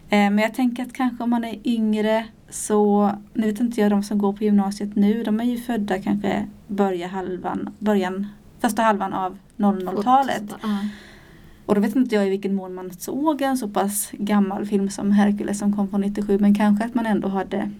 Eh, 0.09 0.31
Men 0.31 0.37
jag 0.37 0.53
tänker 0.53 0.83
att 0.83 0.93
kanske 0.93 1.23
om 1.23 1.29
man 1.29 1.43
är 1.43 1.67
yngre 1.67 2.25
så, 2.49 3.11
nu 3.33 3.47
vet 3.47 3.59
inte 3.59 3.81
jag 3.81 3.91
de 3.91 4.03
som 4.03 4.17
går 4.17 4.33
på 4.33 4.43
gymnasiet 4.43 4.95
nu, 4.95 5.23
de 5.23 5.39
är 5.39 5.43
ju 5.43 5.57
födda 5.57 6.01
kanske 6.01 6.47
början, 6.67 7.09
halvan, 7.09 7.69
början 7.79 8.27
första 8.59 8.81
halvan 8.81 9.13
av 9.13 9.37
00-talet. 9.57 10.43
Ja. 10.61 10.77
Och 11.65 11.75
då 11.75 11.81
vet 11.81 11.95
inte 11.95 12.15
jag 12.15 12.27
i 12.27 12.29
vilken 12.29 12.55
mån 12.55 12.73
man 12.73 12.91
såg 12.93 13.41
en 13.41 13.57
så 13.57 13.67
pass 13.67 14.11
gammal 14.13 14.65
film 14.65 14.89
som 14.89 15.11
Hercules 15.11 15.59
som 15.59 15.75
kom 15.75 15.89
från 15.89 16.01
97 16.01 16.39
men 16.39 16.55
kanske 16.55 16.85
att 16.85 16.95
man 16.95 17.05
ändå 17.05 17.27
hade 17.27 17.71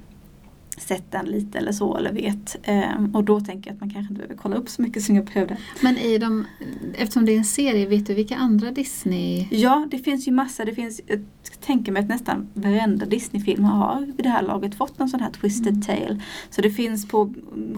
sett 0.79 1.11
den 1.11 1.25
lite 1.25 1.57
eller 1.57 1.71
så 1.71 1.97
eller 1.97 2.13
vet. 2.13 2.55
Ehm, 2.63 3.15
och 3.15 3.23
då 3.23 3.39
tänker 3.39 3.69
jag 3.69 3.75
att 3.75 3.81
man 3.81 3.89
kanske 3.89 4.13
inte 4.13 4.13
behöver 4.13 4.35
kolla 4.41 4.55
upp 4.55 4.69
så 4.69 4.81
mycket 4.81 5.03
som 5.03 5.15
jag 5.15 5.25
behövde. 5.25 5.57
Men 5.81 5.97
i 5.97 6.17
de, 6.17 6.45
eftersom 6.93 7.25
det 7.25 7.31
är 7.31 7.37
en 7.37 7.45
serie, 7.45 7.85
vet 7.87 8.05
du 8.07 8.13
vilka 8.13 8.35
andra 8.35 8.71
Disney... 8.71 9.47
Ja, 9.51 9.87
det 9.91 9.97
finns 9.99 10.27
ju 10.27 10.31
massa. 10.31 10.65
Det 10.65 10.73
finns, 10.75 11.01
jag 11.07 11.19
tänker 11.65 11.91
mig 11.91 12.01
att 12.03 12.09
nästan 12.09 12.47
varenda 12.53 13.05
Disney-film 13.05 13.63
har 13.63 14.01
vid 14.01 14.25
det 14.25 14.29
här 14.29 14.41
laget 14.41 14.75
fått 14.75 14.99
en 14.99 15.09
sån 15.09 15.19
här 15.19 15.31
twisted 15.31 15.69
Mm. 15.73 15.81
tale. 15.81 16.21
Så 16.49 16.61
det 16.61 16.69
finns 16.71 17.07
på 17.07 17.33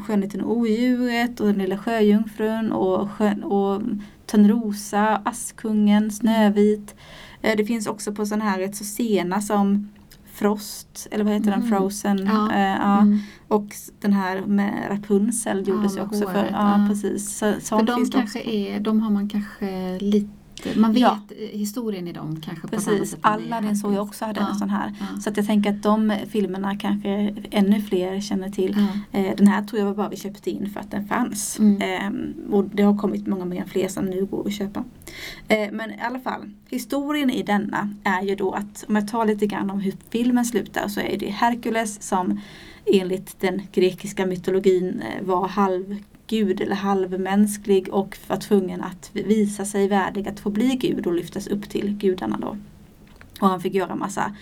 Skönheten 0.07 0.41
och 0.41 0.57
odjuret 0.57 1.39
och 1.39 1.47
Den 1.47 1.57
lilla 1.57 1.77
sjöjungfrun 1.77 2.71
och, 2.71 3.11
sjön, 3.11 3.43
och 3.43 3.81
Törnrosa, 4.25 5.21
Askungen, 5.25 6.11
Snövit. 6.11 6.95
Eh, 7.41 7.57
Det 7.57 7.65
finns 7.65 7.87
också 7.87 8.11
på 8.13 8.25
sån 8.25 8.41
här 8.41 8.59
rätt 8.59 8.75
så 8.75 8.83
sena 8.83 9.41
som 9.41 9.89
Frost, 10.41 11.07
eller 11.11 11.23
vad 11.23 11.33
heter 11.33 11.51
den, 11.51 11.59
Mm. 11.59 11.69
Frozen. 11.69 12.25
Ja. 12.25 12.51
Eh, 12.53 12.59
ja. 12.61 13.01
Mm. 13.01 13.19
Och 13.47 13.75
den 13.99 14.13
här 14.13 14.41
med 14.45 14.87
Rapunzel 14.89 15.67
gjordes 15.67 15.91
ju 15.91 15.95
med 15.95 16.05
också 16.05 16.27
för. 16.27 16.45
Ja, 16.45 16.51
ja. 16.51 16.85
precis. 16.89 17.37
Så, 17.37 17.53
För 17.61 17.83
de 17.83 17.95
kanske 17.95 18.23
också. 18.23 18.39
är, 18.39 18.79
de 18.79 19.01
har 19.01 19.11
man 19.11 19.29
kanske 19.29 19.99
lite, 19.99 20.29
man 20.75 20.93
vet 20.93 21.01
Ja. 21.01 21.19
historien 21.51 22.07
i 22.07 22.13
dem 22.13 22.41
kanske 22.41 22.67
på 22.67 22.75
ett 22.75 22.87
annat 22.87 22.99
Precis, 22.99 23.11
sätt 23.11 23.19
är 23.23 23.29
Aladdin 23.29 23.75
såg 23.75 23.93
jag 23.93 24.03
också 24.03 24.25
hade 24.25 24.39
Ja, 24.39 24.49
en 24.49 24.55
sån 24.55 24.69
här. 24.69 24.93
ja. 24.99 25.21
Så 25.21 25.29
att 25.29 25.37
jag 25.37 25.45
tänker 25.45 25.69
att 25.69 25.83
de 25.83 26.13
filmerna 26.29 26.77
kanske 26.77 27.35
ännu 27.51 27.81
fler 27.81 28.19
känner 28.21 28.49
till. 28.49 28.77
Eh, 29.11 29.35
Den 29.37 29.47
här 29.47 29.63
tror 29.63 29.79
jag 29.79 29.85
var 29.85 29.93
bara 29.95 30.09
vi 30.09 30.17
köpte 30.17 30.51
in 30.51 30.69
för 30.69 30.79
att 30.79 30.91
den 30.91 31.07
fanns. 31.07 31.59
Mm. 31.59 31.81
Ehm, 31.81 32.33
och 32.53 32.65
det 32.73 32.83
har 32.83 32.97
kommit 32.97 33.27
många, 33.27 33.45
många 33.45 33.65
fler 33.65 33.87
som 33.87 34.05
nu 34.05 34.25
går 34.25 34.47
att 34.47 34.53
köpa. 34.53 34.83
Eh, 35.47 35.71
men 35.71 35.91
i 35.91 35.99
alla 36.01 36.19
fall, 36.19 36.49
historien 36.69 37.29
i 37.29 37.43
denna 37.43 37.89
är 38.03 38.21
ju 38.21 38.35
då 38.35 38.51
att 38.51 38.85
om 38.87 38.95
jag 38.95 39.07
tar 39.07 39.25
lite 39.25 39.45
grann 39.45 39.69
om 39.69 39.79
hur 39.79 39.93
filmen 40.09 40.45
slutar 40.45 40.87
så 40.87 40.99
är 40.99 41.17
det 41.17 41.29
Herkules 41.29 42.01
som 42.07 42.39
enligt 42.93 43.39
den 43.39 43.61
grekiska 43.71 44.25
mytologin 44.25 45.01
eh, 45.01 45.25
var 45.25 45.47
halvgud 46.31 46.61
eller 46.61 46.75
halvmänsklig 46.75 47.93
och 47.93 48.17
var 48.27 48.37
tvungen 48.37 48.81
att 48.81 49.11
visa 49.13 49.65
sig 49.65 49.87
värdig 49.87 50.27
att 50.27 50.39
få 50.39 50.49
bli 50.49 50.75
gud 50.75 51.07
och 51.07 51.13
lyftas 51.13 51.47
upp 51.47 51.69
till 51.69 51.97
gudarna 51.97 52.37
då. 52.41 52.57
Och 53.41 53.47
han 53.47 53.61
fick 53.61 53.73
göra 53.73 53.95
massa 53.95 54.35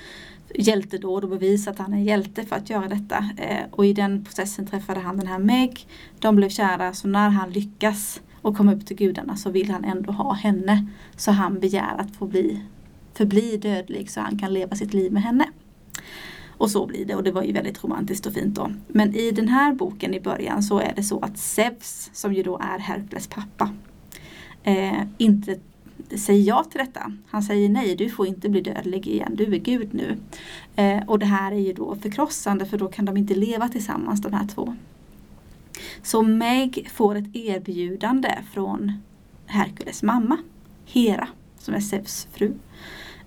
hjältedåd 0.55 1.23
och 1.23 1.29
bevisa 1.29 1.71
att 1.71 1.79
han 1.79 1.93
är 1.93 2.03
hjälte 2.03 2.43
för 2.43 2.55
att 2.55 2.69
göra 2.69 2.87
detta. 2.87 3.17
Eh, 3.37 3.65
och 3.71 3.85
i 3.85 3.93
den 3.93 4.25
processen 4.25 4.67
träffade 4.67 4.99
han 4.99 5.17
den 5.17 5.27
här 5.27 5.39
Meg. 5.39 5.87
De 6.19 6.35
blev 6.35 6.49
kära 6.49 6.93
så 6.93 7.07
när 7.07 7.29
han 7.29 7.51
lyckas 7.51 8.21
och 8.41 8.57
komma 8.57 8.73
upp 8.73 8.85
till 8.85 8.97
gudarna 8.97 9.35
så 9.35 9.49
vill 9.49 9.71
han 9.71 9.83
ändå 9.83 10.11
ha 10.11 10.33
henne. 10.33 10.87
Så 11.15 11.31
han 11.31 11.59
begär 11.59 11.95
att 11.97 12.15
få 12.15 12.25
bli 12.27 12.61
förbli 13.13 13.57
dödlig 13.57 14.11
så 14.11 14.21
han 14.21 14.39
kan 14.39 14.53
leva 14.53 14.75
sitt 14.75 14.93
liv 14.93 15.11
med 15.11 15.23
henne. 15.23 15.45
Och 16.59 16.71
så 16.71 16.85
blir 16.85 17.05
det 17.05 17.15
och 17.15 17.23
det 17.23 17.31
var 17.31 17.43
ju 17.43 17.51
väldigt 17.51 17.83
romantiskt 17.83 18.25
och 18.25 18.33
fint 18.33 18.55
då. 18.55 18.71
Men 18.87 19.15
i 19.15 19.31
den 19.31 19.47
här 19.47 19.73
boken 19.73 20.13
i 20.13 20.19
början 20.19 20.63
så 20.63 20.79
är 20.79 20.93
det 20.95 21.03
så 21.03 21.19
att 21.19 21.37
Zeus, 21.37 22.09
som 22.13 22.33
ju 22.33 22.43
då 22.43 22.57
är 22.57 22.79
Herkules 22.79 23.27
pappa, 23.27 23.69
eh, 24.63 25.01
inte 25.17 25.59
säger 26.17 26.43
ja 26.43 26.63
till 26.63 26.79
detta. 26.79 27.11
Han 27.27 27.43
säger 27.43 27.69
nej, 27.69 27.95
du 27.95 28.09
får 28.09 28.27
inte 28.27 28.49
bli 28.49 28.61
dödlig 28.61 29.07
igen, 29.07 29.35
du 29.35 29.55
är 29.55 29.59
Gud 29.59 29.93
nu. 29.93 30.17
Eh, 30.75 31.03
och 31.07 31.19
det 31.19 31.25
här 31.25 31.51
är 31.51 31.59
ju 31.59 31.73
då 31.73 31.95
förkrossande 31.95 32.65
för 32.65 32.77
då 32.77 32.87
kan 32.87 33.05
de 33.05 33.17
inte 33.17 33.35
leva 33.35 33.67
tillsammans 33.67 34.21
de 34.21 34.33
här 34.33 34.47
två. 34.47 34.75
Så 36.03 36.21
Meg 36.21 36.89
får 36.93 37.15
ett 37.15 37.35
erbjudande 37.35 38.37
från 38.53 38.93
Herkules 39.45 40.03
mamma, 40.03 40.37
Hera, 40.85 41.27
som 41.57 41.73
är 41.73 41.79
Zeus 41.79 42.27
fru. 42.33 42.53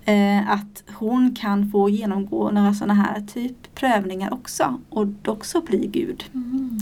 Eh, 0.04 0.50
att 0.50 0.82
hon 0.94 1.34
kan 1.34 1.70
få 1.70 1.88
genomgå 1.90 2.50
några 2.50 2.74
sådana 2.74 2.94
här 2.94 3.20
typ 3.20 3.74
prövningar 3.74 4.34
också 4.34 4.80
och 4.90 5.08
också 5.26 5.60
bli 5.60 5.86
Gud. 5.86 6.24
Mm. 6.34 6.78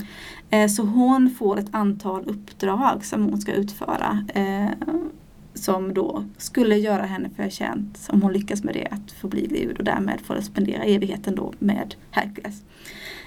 Eh, 0.50 0.68
Så 0.68 0.82
hon 0.82 1.30
får 1.30 1.58
ett 1.58 1.68
antal 1.74 2.22
uppdrag 2.26 3.04
som 3.04 3.24
hon 3.24 3.40
ska 3.40 3.52
utföra. 3.52 4.26
Eh, 4.34 4.70
som 5.54 5.94
då 5.94 6.24
skulle 6.36 6.76
göra 6.76 7.02
henne 7.02 7.30
förtjänt, 7.36 8.08
om 8.12 8.22
hon 8.22 8.32
lyckas 8.32 8.64
med 8.64 8.74
det, 8.74 8.88
att 8.90 9.12
få 9.12 9.28
bli 9.28 9.46
Gud 9.46 9.78
och 9.78 9.84
därmed 9.84 10.20
få 10.20 10.42
spendera 10.42 10.82
evigheten 10.82 11.34
då 11.34 11.52
med 11.58 11.94
Herkules. 12.10 12.62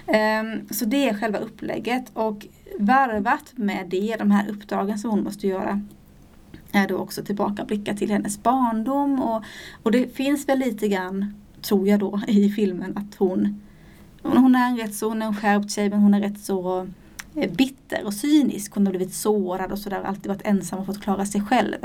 Eh, 0.06 0.60
Så 0.70 0.84
det 0.84 1.08
är 1.08 1.14
själva 1.14 1.38
upplägget 1.38 2.04
och 2.12 2.46
varvat 2.78 3.52
med 3.56 3.86
det, 3.88 4.16
de 4.18 4.30
här 4.30 4.48
uppdragen 4.50 4.98
som 4.98 5.10
hon 5.10 5.24
måste 5.24 5.46
göra 5.46 5.80
är 6.74 6.88
då 6.88 6.96
också 6.96 7.22
tillbakablickar 7.24 7.94
till 7.94 8.10
hennes 8.10 8.42
barndom 8.42 9.22
och, 9.22 9.42
och 9.82 9.92
det 9.92 10.16
finns 10.16 10.48
väl 10.48 10.58
lite 10.58 10.88
grann, 10.88 11.34
tror 11.62 11.88
jag 11.88 12.00
då, 12.00 12.20
i 12.26 12.50
filmen 12.50 12.96
att 12.96 13.14
hon 13.18 13.60
hon 14.24 14.54
är 14.54 14.68
en 14.68 14.76
rätt 14.76 14.94
så, 14.94 15.08
hon 15.08 15.22
är 15.22 15.26
en 15.26 15.34
skärpt 15.34 15.70
tjej 15.70 15.90
men 15.90 15.98
hon 15.98 16.14
är 16.14 16.20
rätt 16.20 16.38
så 16.38 16.86
eh, 17.34 17.52
bitter 17.52 18.06
och 18.06 18.14
cynisk. 18.14 18.74
Hon 18.74 18.86
har 18.86 18.90
blivit 18.90 19.14
sårad 19.14 19.72
och 19.72 19.78
sådär, 19.78 20.02
alltid 20.02 20.26
varit 20.26 20.46
ensam 20.46 20.78
och 20.78 20.86
fått 20.86 21.02
klara 21.02 21.26
sig 21.26 21.40
själv. 21.40 21.76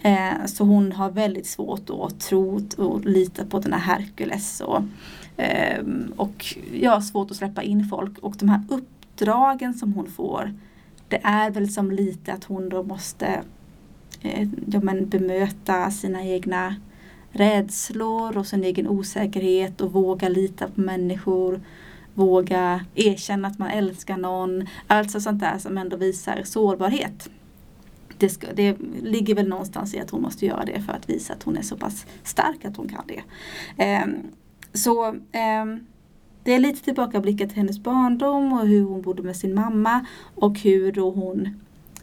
Eh, 0.00 0.46
så 0.46 0.64
hon 0.64 0.92
har 0.92 1.10
väldigt 1.10 1.46
svårt 1.46 1.90
att 1.90 2.20
tro 2.20 2.66
och 2.76 3.04
lita 3.04 3.44
på 3.44 3.58
den 3.58 3.72
här 3.72 3.80
Herkules 3.80 4.60
och, 4.60 4.82
eh, 5.36 5.84
och 6.16 6.56
ja, 6.72 7.00
svårt 7.00 7.30
att 7.30 7.36
släppa 7.36 7.62
in 7.62 7.88
folk. 7.88 8.18
Och 8.18 8.34
de 8.38 8.48
här 8.48 8.62
uppdragen 8.68 9.74
som 9.74 9.92
hon 9.92 10.06
får 10.06 10.54
det 11.08 11.20
är 11.22 11.50
väl 11.50 11.72
som 11.72 11.90
lite 11.90 12.32
att 12.32 12.44
hon 12.44 12.68
då 12.68 12.82
måste 12.82 13.42
Eh, 14.22 14.48
ja, 14.66 14.80
men 14.80 15.08
bemöta 15.08 15.90
sina 15.90 16.24
egna 16.24 16.76
rädslor 17.30 18.36
och 18.36 18.46
sin 18.46 18.64
egen 18.64 18.88
osäkerhet 18.88 19.80
och 19.80 19.92
våga 19.92 20.28
lita 20.28 20.68
på 20.68 20.80
människor. 20.80 21.60
Våga 22.14 22.84
erkänna 22.94 23.48
att 23.48 23.58
man 23.58 23.70
älskar 23.70 24.16
någon. 24.16 24.66
Alltså 24.86 25.20
sånt 25.20 25.40
där 25.40 25.58
som 25.58 25.78
ändå 25.78 25.96
visar 25.96 26.42
sårbarhet. 26.44 27.30
Det, 28.18 28.28
ska, 28.28 28.46
det 28.54 28.76
ligger 29.02 29.34
väl 29.34 29.48
någonstans 29.48 29.94
i 29.94 30.00
att 30.00 30.10
hon 30.10 30.22
måste 30.22 30.46
göra 30.46 30.64
det 30.64 30.80
för 30.80 30.92
att 30.92 31.10
visa 31.10 31.32
att 31.32 31.42
hon 31.42 31.56
är 31.56 31.62
så 31.62 31.76
pass 31.76 32.06
stark 32.22 32.64
att 32.64 32.76
hon 32.76 32.88
kan 32.88 33.04
det. 33.06 33.22
Ehm, 33.84 34.16
så 34.72 35.16
ehm, 35.32 35.86
det 36.44 36.54
är 36.54 36.58
lite 36.58 36.84
tillbakablickar 36.84 37.46
till 37.46 37.56
hennes 37.56 37.78
barndom 37.78 38.52
och 38.52 38.66
hur 38.66 38.84
hon 38.84 39.02
bodde 39.02 39.22
med 39.22 39.36
sin 39.36 39.54
mamma 39.54 40.06
och 40.34 40.58
hur 40.58 40.92
då 40.92 41.10
hon 41.10 41.60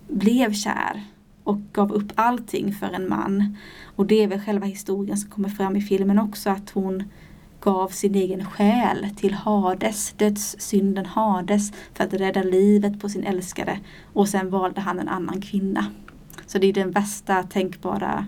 blev 0.08 0.54
kär 0.54 1.04
och 1.46 1.60
gav 1.74 1.92
upp 1.94 2.12
allting 2.16 2.74
för 2.74 2.88
en 2.88 3.10
man. 3.10 3.58
Och 3.96 4.06
det 4.06 4.24
är 4.24 4.28
väl 4.28 4.40
själva 4.40 4.66
historien 4.66 5.18
som 5.18 5.30
kommer 5.30 5.50
fram 5.50 5.75
i 5.75 5.82
filmen 5.82 6.20
också 6.20 6.50
att 6.50 6.70
hon 6.70 7.04
gav 7.62 7.88
sin 7.88 8.16
egen 8.16 8.46
själ 8.46 9.08
till 9.16 9.34
Hades, 9.34 10.14
dödssynden 10.18 11.06
Hades 11.06 11.72
för 11.94 12.04
att 12.04 12.14
rädda 12.14 12.44
livet 12.44 13.00
på 13.00 13.10
sin 13.10 13.24
älskade. 13.24 13.80
och 14.14 14.30
sen 14.30 14.50
valde 14.50 14.82
han 14.82 15.00
en 15.00 15.10
annan 15.10 15.42
kvinna. 15.42 15.86
Så 16.46 16.58
det 16.58 16.68
är 16.68 16.74
den 16.74 16.92
värsta 16.92 17.44
tänkbara 17.44 18.25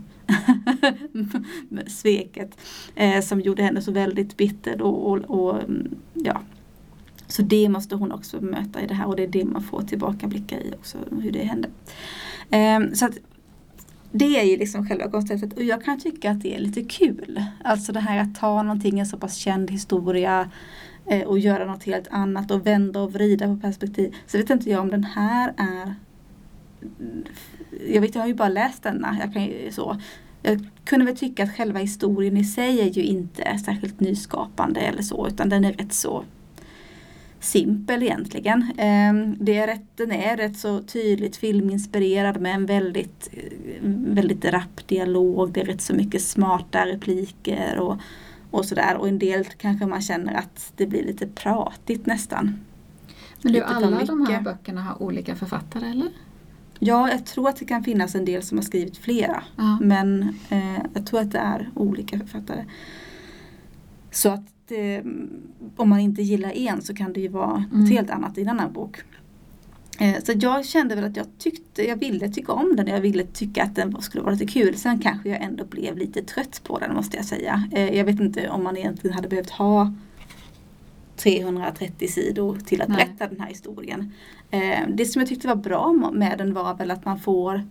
sveket 1.87 2.57
eh, 2.95 3.21
som 3.21 3.41
gjorde 3.41 3.63
henne 3.63 3.81
så 3.81 3.91
väldigt 3.91 4.37
bitter 4.37 4.81
och, 4.81 5.11
och, 5.11 5.17
och 5.17 5.63
mm, 5.63 5.95
ja. 6.13 6.41
Så 7.27 7.41
det 7.41 7.69
måste 7.69 7.95
hon 7.95 8.11
också 8.11 8.41
möta 8.41 8.81
i 8.81 8.87
det 8.87 8.93
här 8.93 9.07
och 9.07 9.15
det 9.15 9.23
är 9.23 9.27
det 9.27 9.45
man 9.45 9.63
får 9.63 9.81
tillbakablicka 9.81 10.59
i 10.59 10.73
också 10.73 10.97
hur 11.21 11.31
det 11.31 11.43
hände. 11.43 11.69
Eh, 12.49 12.93
så 12.93 13.05
att 13.05 13.17
det 14.11 14.39
är 14.39 14.43
ju 14.43 14.57
liksom 14.57 14.87
själva 14.87 15.11
konceptet 15.11 15.53
och 15.53 15.63
jag 15.63 15.83
kan 15.83 15.99
tycka 15.99 16.31
att 16.31 16.41
det 16.41 16.55
är 16.55 16.59
lite 16.59 16.83
kul. 16.83 17.43
Alltså 17.63 17.91
det 17.91 17.99
här 17.99 18.17
att 18.19 18.35
ta 18.35 18.63
någonting, 18.63 18.99
en 18.99 19.05
så 19.05 19.17
pass 19.17 19.35
känd 19.35 19.71
historia 19.71 20.51
eh, 21.05 21.21
och 21.21 21.39
göra 21.39 21.65
något 21.65 21.83
helt 21.83 22.07
annat 22.11 22.51
och 22.51 22.67
vända 22.67 23.01
och 23.01 23.13
vrida 23.13 23.47
på 23.47 23.57
perspektiv. 23.61 24.15
Så 24.27 24.37
vet 24.37 24.49
inte 24.49 24.69
jag 24.69 24.81
om 24.81 24.89
den 24.89 25.03
här 25.03 25.53
är 25.57 25.95
jag 27.87 28.01
vet, 28.01 28.15
jag 28.15 28.21
har 28.21 28.27
ju 28.27 28.33
bara 28.33 28.49
läst 28.49 28.83
denna. 28.83 29.17
Jag, 29.19 29.33
kan 29.33 29.43
ju, 29.43 29.71
så. 29.71 29.97
jag 30.41 30.65
kunde 30.85 31.05
väl 31.05 31.17
tycka 31.17 31.43
att 31.43 31.55
själva 31.55 31.79
historien 31.79 32.37
i 32.37 32.43
sig 32.43 32.81
är 32.81 32.85
ju 32.85 33.03
inte 33.03 33.57
särskilt 33.65 33.99
nyskapande 33.99 34.79
eller 34.79 35.01
så 35.01 35.27
utan 35.27 35.49
den 35.49 35.65
är 35.65 35.73
rätt 35.73 35.93
så 35.93 36.23
simpel 37.39 38.03
egentligen. 38.03 38.61
Eh, 38.61 39.35
det 39.39 39.57
är 39.57 39.67
rätt, 39.67 39.87
den 39.95 40.11
är 40.11 40.37
rätt 40.37 40.57
så 40.57 40.81
tydligt 40.81 41.35
filminspirerad 41.35 42.41
med 42.41 42.55
en 42.55 42.65
väldigt, 42.65 43.29
eh, 43.33 43.81
väldigt 44.07 44.45
rapp 44.45 44.87
dialog. 44.87 45.51
Det 45.51 45.61
är 45.61 45.65
rätt 45.65 45.81
så 45.81 45.93
mycket 45.93 46.21
smarta 46.21 46.85
repliker 46.85 47.79
och, 47.79 47.97
och 48.51 48.65
sådär. 48.65 48.97
Och 48.97 49.07
en 49.07 49.19
del 49.19 49.45
kanske 49.45 49.85
man 49.85 50.01
känner 50.01 50.33
att 50.33 50.73
det 50.75 50.87
blir 50.87 51.03
lite 51.03 51.27
pratigt 51.27 52.05
nästan. 52.05 52.59
Men 53.41 53.53
du, 53.53 53.61
alla 53.61 54.05
de 54.05 54.27
här 54.27 54.41
böckerna 54.41 54.81
har 54.81 55.03
olika 55.03 55.35
författare 55.35 55.89
eller? 55.89 56.09
Ja, 56.79 57.09
jag 57.09 57.25
tror 57.25 57.49
att 57.49 57.55
det 57.55 57.65
kan 57.65 57.83
finnas 57.83 58.15
en 58.15 58.25
del 58.25 58.43
som 58.43 58.57
har 58.57 58.63
skrivit 58.63 58.97
flera. 58.97 59.43
Ja. 59.55 59.77
Men 59.81 60.35
eh, 60.49 60.81
jag 60.93 61.05
tror 61.05 61.19
att 61.19 61.31
det 61.31 61.39
är 61.39 61.69
olika 61.75 62.19
författare. 62.19 62.65
Så 64.11 64.29
att 64.29 64.45
eh, 64.71 65.05
om 65.75 65.89
man 65.89 65.99
inte 65.99 66.21
gillar 66.21 66.51
en 66.51 66.81
så 66.81 66.93
kan 66.93 67.13
det 67.13 67.19
ju 67.21 67.27
vara 67.27 67.65
Mm. 67.71 67.79
något 67.79 67.89
helt 67.89 68.09
annat 68.09 68.37
i 68.37 68.41
en 68.41 68.49
annan 68.49 68.73
bok. 68.73 68.97
Eh, 69.99 70.15
så 70.23 70.31
jag 70.35 70.65
kände 70.65 70.95
väl 70.95 71.03
att 71.03 71.17
jag 71.17 71.25
tyckte, 71.37 71.87
jag 71.87 71.95
ville 71.95 72.29
tycka 72.29 72.51
om 72.51 72.75
den. 72.75 72.87
Jag 72.87 73.01
ville 73.01 73.23
tycka 73.23 73.63
att 73.63 73.75
den 73.75 74.01
skulle 74.01 74.23
vara 74.23 74.33
lite 74.33 74.45
kul. 74.45 74.75
Sen 74.77 74.99
kanske 74.99 75.29
jag 75.29 75.41
ändå 75.41 75.65
blev 75.65 75.97
lite 75.97 76.21
trött 76.23 76.61
på 76.63 76.79
den 76.79 76.95
måste 76.95 77.17
jag 77.17 77.25
säga. 77.25 77.63
Eh, 77.71 77.95
jag 77.97 78.05
vet 78.05 78.19
inte 78.19 78.49
om 78.49 78.63
man 78.63 78.77
egentligen 78.77 79.15
hade 79.15 79.27
behövt 79.27 79.49
ha 79.49 79.93
330 81.15 82.07
sidor 82.07 82.57
till 82.65 82.81
att 82.81 82.87
Nej. 82.87 82.97
berätta 82.97 83.27
den 83.27 83.39
här 83.41 83.49
historien. 83.49 84.11
Det 84.87 85.05
som 85.05 85.19
jag 85.19 85.29
tyckte 85.29 85.47
var 85.47 85.55
bra 85.55 86.11
med 86.13 86.37
den 86.37 86.53
var 86.53 86.73
väl 86.75 86.91
att 86.91 87.05
man 87.05 87.19
får 87.19 87.63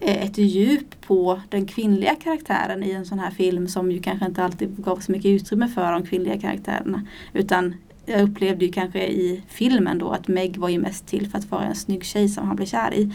Eh, 0.00 0.24
ett 0.24 0.38
djup 0.38 1.00
på 1.00 1.40
den 1.48 1.66
kvinnliga 1.66 2.14
karaktären 2.14 2.82
i 2.82 2.90
en 2.90 3.06
sån 3.06 3.18
här 3.18 3.30
film 3.30 3.68
som 3.68 3.92
ju 3.92 4.00
kanske 4.00 4.26
inte 4.26 4.44
alltid 4.44 4.84
gav 4.84 4.96
så 4.96 5.12
mycket 5.12 5.28
utrymme 5.28 5.68
för 5.68 5.92
de 5.92 6.06
kvinnliga 6.06 6.38
karaktärerna. 6.38 7.02
Utan 7.32 7.74
jag 8.06 8.22
upplevde 8.22 8.64
ju 8.64 8.72
kanske 8.72 9.06
i 9.06 9.42
filmen 9.48 9.98
då 9.98 10.10
att 10.10 10.28
Meg 10.28 10.56
var 10.56 10.68
ju 10.68 10.78
mest 10.78 11.06
till 11.06 11.30
för 11.30 11.38
att 11.38 11.50
vara 11.50 11.64
en 11.64 11.74
snygg 11.74 12.04
tjej 12.04 12.28
som 12.28 12.46
han 12.46 12.56
blev 12.56 12.66
kär 12.66 12.94
i. 12.94 13.12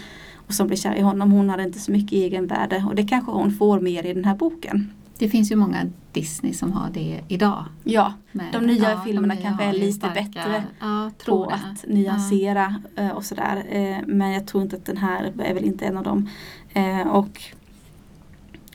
Och 0.48 0.54
som 0.54 0.68
blev 0.68 0.78
kär 0.78 0.96
i 0.96 1.02
honom. 1.02 1.32
Hon 1.32 1.50
hade 1.50 1.64
inte 1.64 1.80
så 1.80 1.92
mycket 1.92 2.14
egenvärde 2.14 2.86
och 2.90 2.96
det 2.96 3.04
kanske 3.04 3.32
hon 3.32 3.52
får 3.52 3.80
mer 3.80 4.06
i 4.06 4.14
den 4.14 4.26
här 4.26 4.36
boken. 4.36 4.94
Det 5.22 5.30
finns 5.30 5.52
ju 5.52 5.56
många 5.56 5.86
Disney 6.12 6.54
som 6.54 6.72
har 6.72 6.90
det 6.90 7.22
idag. 7.28 7.66
Ja, 7.84 8.14
Med, 8.32 8.54
De 8.54 8.66
nya 8.66 8.96
de 8.96 9.04
filmerna 9.04 9.34
nya 9.34 9.44
kanske 9.44 9.64
är 9.64 9.74
lite 9.74 10.12
bättre 10.14 10.64
ja, 10.80 11.12
på 11.26 11.50
det. 11.50 11.56
att 11.56 11.86
nyansera 11.88 12.82
eh, 12.96 13.10
och 13.10 13.26
sådär. 13.26 13.64
Eh, 13.70 13.98
Men 14.08 14.32
jag 14.32 14.48
tror 14.48 14.64
inte 14.64 14.76
att 14.76 14.86
den 14.86 14.98
här 14.98 15.34
är 15.40 15.54
väl 15.54 15.64
inte 15.64 15.86
en 15.86 15.98
av 15.98 16.04
dem. 16.04 16.30
Eh, 16.74 17.08
Och 17.08 17.42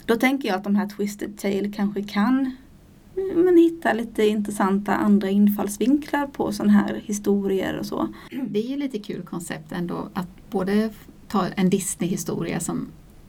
då 0.05 0.17
tänker 0.17 0.49
jag 0.49 0.57
att 0.57 0.65
de 0.65 0.77
här 0.77 0.89
Twisted 0.89 1.39
Tale 1.39 1.73
kanske 1.73 2.03
kan 2.03 2.51
mm, 3.17 3.45
men 3.45 3.57
hitta 3.57 3.93
lite 3.93 4.27
intressanta 4.27 4.95
andra 4.95 5.31
infallsvinklar 5.31 6.27
på 6.27 6.53
sådana 6.53 6.73
här 6.73 7.03
historier 7.05 7.79
och 7.79 7.87
så. 7.87 8.09
Det 8.49 8.59
är 8.59 8.71
ju 8.71 8.77
lite 8.77 8.99
kul 8.99 9.23
koncept 9.23 9.73
ändå 9.73 10.09
att 10.15 10.51
både 10.51 10.91
ta 11.29 11.47
en 11.57 11.71
Disney-historia 11.71 12.61
som 12.61 12.87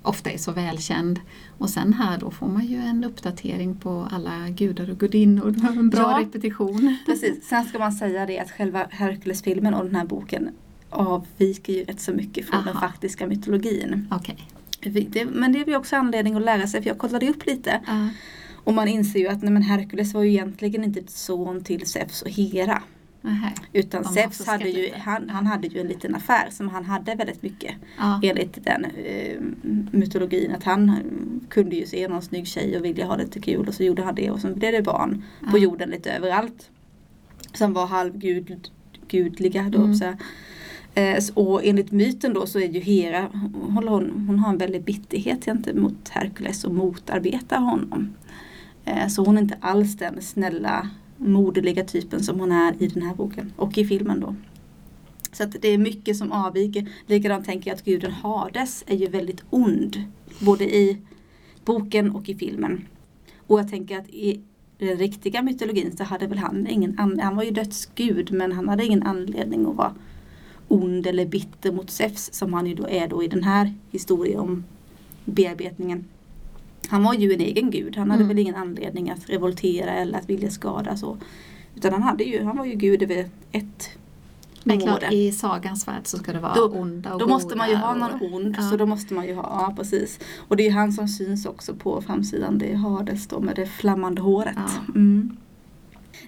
ofta 0.08 0.32
är 0.32 0.38
så 0.38 0.52
välkänd 0.52 1.20
och 1.58 1.70
sen 1.70 1.94
här 1.94 2.18
då 2.18 2.32
får 2.32 2.48
man 2.48 2.66
ju 2.66 2.78
en 2.78 3.04
uppdatering 3.04 3.76
på 3.76 4.08
alla 4.12 4.50
gudar 4.50 4.90
och 4.90 4.98
gudinnor. 5.00 5.56
En 5.78 5.90
bra 5.90 6.12
Ja. 6.12 6.20
repetition. 6.26 6.98
Precis. 7.06 7.48
Sen 7.48 7.66
ska 7.66 7.80
man 7.80 7.92
säga 7.92 8.26
det 8.26 8.40
att 8.40 8.52
själva 8.52 8.88
Hercules-filmen 8.90 9.74
och 9.74 9.86
den 9.86 9.96
här 9.96 10.06
boken 10.06 10.50
avviker 10.90 11.74
ju 11.74 11.84
rätt 11.84 12.00
så 12.00 12.12
mycket 12.14 12.46
från 12.48 12.66
den 12.66 12.78
Aha. 12.78 12.88
faktiska 12.88 13.28
mytologin. 13.28 14.08
Okej. 14.12 14.48
Det, 15.10 15.26
men 15.26 15.52
det 15.52 15.60
är 15.62 15.66
ju 15.68 15.76
också 15.76 15.96
anledning 15.96 16.36
att 16.36 16.42
lära 16.42 16.68
sig 16.68 16.82
för 16.82 16.90
jag 16.90 16.98
kollade 16.98 17.30
upp 17.30 17.46
lite. 17.46 17.82
Ja. 17.88 18.10
Och 18.56 18.74
man 18.74 18.88
inser 18.88 19.20
ju 19.20 19.28
att 19.28 19.42
nej, 19.44 19.52
men 19.52 19.62
Herkules 19.62 20.14
var 20.14 20.24
ju 20.24 20.30
egentligen 20.30 20.84
inte 20.84 21.12
son 21.12 21.64
till 21.64 21.86
Zeus 21.86 22.22
och 22.22 22.30
Hera. 22.30 22.82
Nähä. 23.22 23.52
Utan 23.74 24.04
De 24.04 24.10
Zeus 24.10 24.48
hade 24.48 24.70
ju, 24.70 24.92
han, 24.96 25.30
han 25.30 25.46
hade 25.46 25.68
ju 25.68 25.82
en 25.82 25.88
liten 25.88 26.16
affär 26.16 26.50
som 26.52 26.70
han 26.70 26.86
hade 26.86 27.16
väldigt 27.16 27.44
mycket. 27.44 27.76
Ja. 27.98 28.20
Enligt 28.24 28.64
den 28.66 28.86
eh, 28.86 29.40
mytologin 29.92 30.56
att 30.56 30.64
han 30.64 30.90
eh, 30.90 30.96
kunde 31.50 31.76
ju 31.76 31.86
se 31.86 32.08
någon 32.08 32.22
snygg 32.22 32.48
tjej 32.48 32.78
och 32.78 32.86
ville 32.86 33.04
ha 33.06 33.16
lite 33.16 33.40
kul 33.40 33.68
och 33.68 33.74
så 33.74 33.84
gjorde 33.84 34.04
han 34.04 34.16
det 34.16 34.32
och 34.32 34.40
så 34.40 34.54
blev 34.56 34.72
det 34.72 34.82
barn 34.82 35.24
på 35.52 35.58
Ja. 35.58 35.64
jorden 35.64 35.90
lite 35.90 36.12
överallt. 36.12 36.70
Som 37.54 37.74
var 37.74 37.86
halvgudliga 37.88 39.64
då. 39.70 39.80
Mm. 39.82 39.96
Så, 39.96 40.06
eh, 40.96 41.24
och 41.34 41.66
enligt 41.66 41.92
myten 41.92 42.34
då 42.34 42.46
så 42.46 42.60
är 42.60 42.68
ju 42.68 42.80
Hera, 42.80 43.28
hon, 43.54 43.88
hon, 43.88 44.26
hon 44.28 44.40
har 44.40 44.50
en 44.50 44.58
väldig 44.58 44.84
bitterhet 44.84 45.46
gentemot 45.46 46.10
Herkules 46.10 46.64
och 46.64 46.74
motarbetar 46.74 47.60
honom. 47.60 48.14
Eh, 48.86 49.08
så 49.08 49.24
hon 49.26 49.38
är 49.38 49.42
inte 49.42 49.58
alls 49.62 49.98
den 49.98 50.22
snälla 50.22 50.90
moderliga 51.18 51.84
typen 51.84 52.24
som 52.24 52.40
hon 52.40 52.52
är 52.52 52.84
i 52.84 52.88
den 52.88 53.04
här 53.04 53.16
boken 53.16 53.54
och 53.56 53.78
i 53.78 53.86
filmen 53.86 54.20
då. 54.20 54.36
Så 55.32 55.44
att 55.44 55.56
det 55.62 55.68
är 55.68 55.78
mycket 55.78 56.18
som 56.18 56.32
avviker. 56.32 56.90
Likadant 57.06 57.46
tänker 57.46 57.70
jag 57.70 57.76
att 57.76 57.86
guden 57.86 58.12
Hades 58.12 58.84
är 58.88 58.96
ju 58.96 59.08
väldigt 59.08 59.44
ond. 59.50 60.04
Både 60.40 60.76
i 60.76 60.98
boken 61.66 62.12
och 62.12 62.30
i 62.30 62.36
filmen. 62.36 62.86
Och 63.48 63.60
jag 63.60 63.70
tänker 63.70 64.00
att 64.00 64.10
i 64.10 64.42
den 64.78 64.98
riktiga 64.98 65.42
mytologin 65.42 65.98
så 65.98 66.04
hade 66.04 66.28
väl 66.28 66.38
han 66.38 66.68
ingen 66.68 67.00
anledning. 67.00 67.26
Han 67.26 67.36
var 67.36 67.44
ju 67.44 67.52
dödsgud 67.52 68.32
men 68.32 68.52
han 68.52 68.70
hade 68.70 68.86
ingen 68.86 69.04
anledning 69.04 69.66
att 69.66 69.76
vara 69.76 69.94
ond 70.68 71.08
eller 71.08 71.26
bitter 71.26 71.72
mot 71.72 71.90
Zeus 71.90 72.34
som 72.34 72.54
han 72.54 72.68
ju 72.68 72.76
då 72.76 72.88
är 72.90 73.08
då 73.08 73.24
i 73.24 73.28
den 73.28 73.44
här 73.44 73.74
historien 73.92 74.40
om 74.40 74.64
bearbetningen. 75.26 76.06
Han 76.88 77.04
var 77.04 77.14
ju 77.14 77.34
en 77.34 77.42
egen 77.42 77.72
gud. 77.72 77.98
Han 77.98 78.12
hade 78.12 78.24
Mm. 78.24 78.36
väl 78.36 78.40
ingen 78.40 78.56
anledning 78.56 79.10
att 79.10 79.30
revoltera 79.30 79.92
eller 79.92 80.18
att 80.18 80.30
vilja 80.30 80.50
skada 80.52 80.98
så. 80.98 81.18
Utan 81.76 81.94
han, 81.94 82.04
hade 82.04 82.24
ju, 82.24 82.44
han 82.44 82.58
var 82.58 82.66
ju 82.66 82.74
gud 82.74 83.04
över 83.04 83.30
ett 83.52 83.90
Men 84.64 84.80
klart, 84.82 85.12
i 85.12 85.32
sagans 85.32 85.88
värld 85.88 86.02
så 86.04 86.18
ska 86.18 86.34
det 86.34 86.40
vara 86.40 86.54
Då- 86.56 86.66
onda 86.66 87.14
och 87.14 87.20
Då 87.20 87.28
måste 87.28 87.56
man 87.56 87.70
ju 87.70 87.76
ha 87.76 87.92
och- 87.92 87.98
någon 88.00 88.34
ond. 88.34 88.56
Ja. 88.58 88.70
Så 88.70 88.78
då 88.78 88.86
måste 88.86 89.14
man 89.14 89.28
ju 89.28 89.34
ha, 89.36 89.44
ja 89.44 89.74
precis. 89.78 90.20
Och 90.48 90.58
det 90.58 90.68
är 90.68 90.72
han 90.72 90.92
som 90.94 91.08
syns 91.08 91.46
också 91.46 91.74
på 91.76 92.02
framsidan. 92.02 92.58
Det 92.58 92.72
är 92.72 92.76
Hades 92.76 93.28
då 93.28 93.40
med 93.40 93.56
det 93.56 93.66
flammande 93.66 94.22
håret. 94.22 94.54
Ja. 94.56 94.94
Mm. 94.96 95.38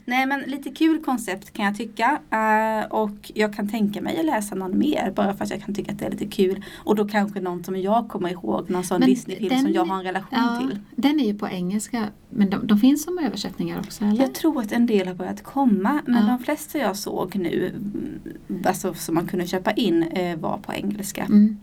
Nej 0.05 0.25
men 0.25 0.39
lite 0.41 0.69
kul 0.69 1.03
koncept 1.03 1.53
kan 1.53 1.65
jag 1.65 1.75
tycka. 1.77 2.19
Eh, 2.31 2.91
och 2.91 3.31
jag 3.35 3.53
kan 3.55 3.69
tänka 3.69 4.01
mig 4.01 4.19
att 4.19 4.25
läsa 4.25 4.55
någon 4.55 4.77
mer. 4.79 5.13
Bara 5.15 5.33
för 5.33 5.43
att 5.43 5.49
jag 5.51 5.61
kan 5.63 5.75
tycka 5.75 5.91
att 5.91 5.99
det 5.99 6.05
är 6.05 6.11
lite 6.11 6.25
kul. 6.25 6.65
Och 6.77 6.95
då 6.95 7.07
kanske 7.07 7.39
någon 7.41 7.63
som 7.63 7.75
jag 7.81 8.07
kommer 8.09 8.29
ihåg. 8.29 8.69
Någon 8.69 8.83
sån 8.83 9.01
Disney-film 9.01 9.59
som 9.61 9.71
jag 9.73 9.85
har 9.85 9.97
en 9.97 10.03
relation 10.03 10.29
Ja, 10.41 10.57
till. 10.69 10.79
den 10.95 11.19
är 11.19 11.25
ju 11.25 11.37
på 11.37 11.47
engelska, 11.47 12.03
men 12.29 12.49
de, 12.49 12.67
de 12.67 12.79
finns 12.79 13.03
som 13.03 13.19
översättningar 13.19 13.79
också 13.79 14.05
eller? 14.05 14.21
Jag 14.21 14.33
tror 14.33 14.61
att 14.61 14.71
en 14.71 14.85
del 14.85 15.07
har 15.07 15.15
börjat 15.15 15.43
komma. 15.43 16.01
Men 16.05 16.25
Ja. 16.25 16.31
de 16.37 16.39
flesta 16.43 16.77
jag 16.77 16.95
såg 16.97 17.35
nu. 17.35 17.67
mm, 17.67 18.63
Alltså 18.65 18.93
som 18.93 19.15
man 19.15 19.27
kunde 19.27 19.47
köpa 19.47 19.71
in. 19.71 20.03
eh, 20.03 20.37
Var 20.39 20.57
på 20.57 20.73
engelska. 20.73 21.23
Mm. 21.23 21.57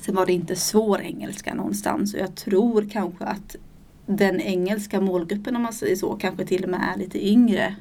Sen 0.00 0.14
var 0.14 0.26
det 0.26 0.32
inte 0.32 0.56
svår 0.56 1.00
engelska 1.00 1.54
någonstans 1.54 2.14
och 2.14 2.20
jag 2.20 2.34
tror 2.34 2.88
kanske 2.92 3.24
att 3.24 3.56
den 4.06 4.40
engelska 4.40 5.00
målgruppen 5.00 5.56
om 5.56 5.62
man 5.62 5.72
säger 5.72 5.96
så 5.96 6.12
kanske 6.16 6.44
till 6.44 6.64
och 6.64 6.70
med 6.70 6.80
är 6.94 6.98
lite 6.98 7.26
yngre 7.28 7.76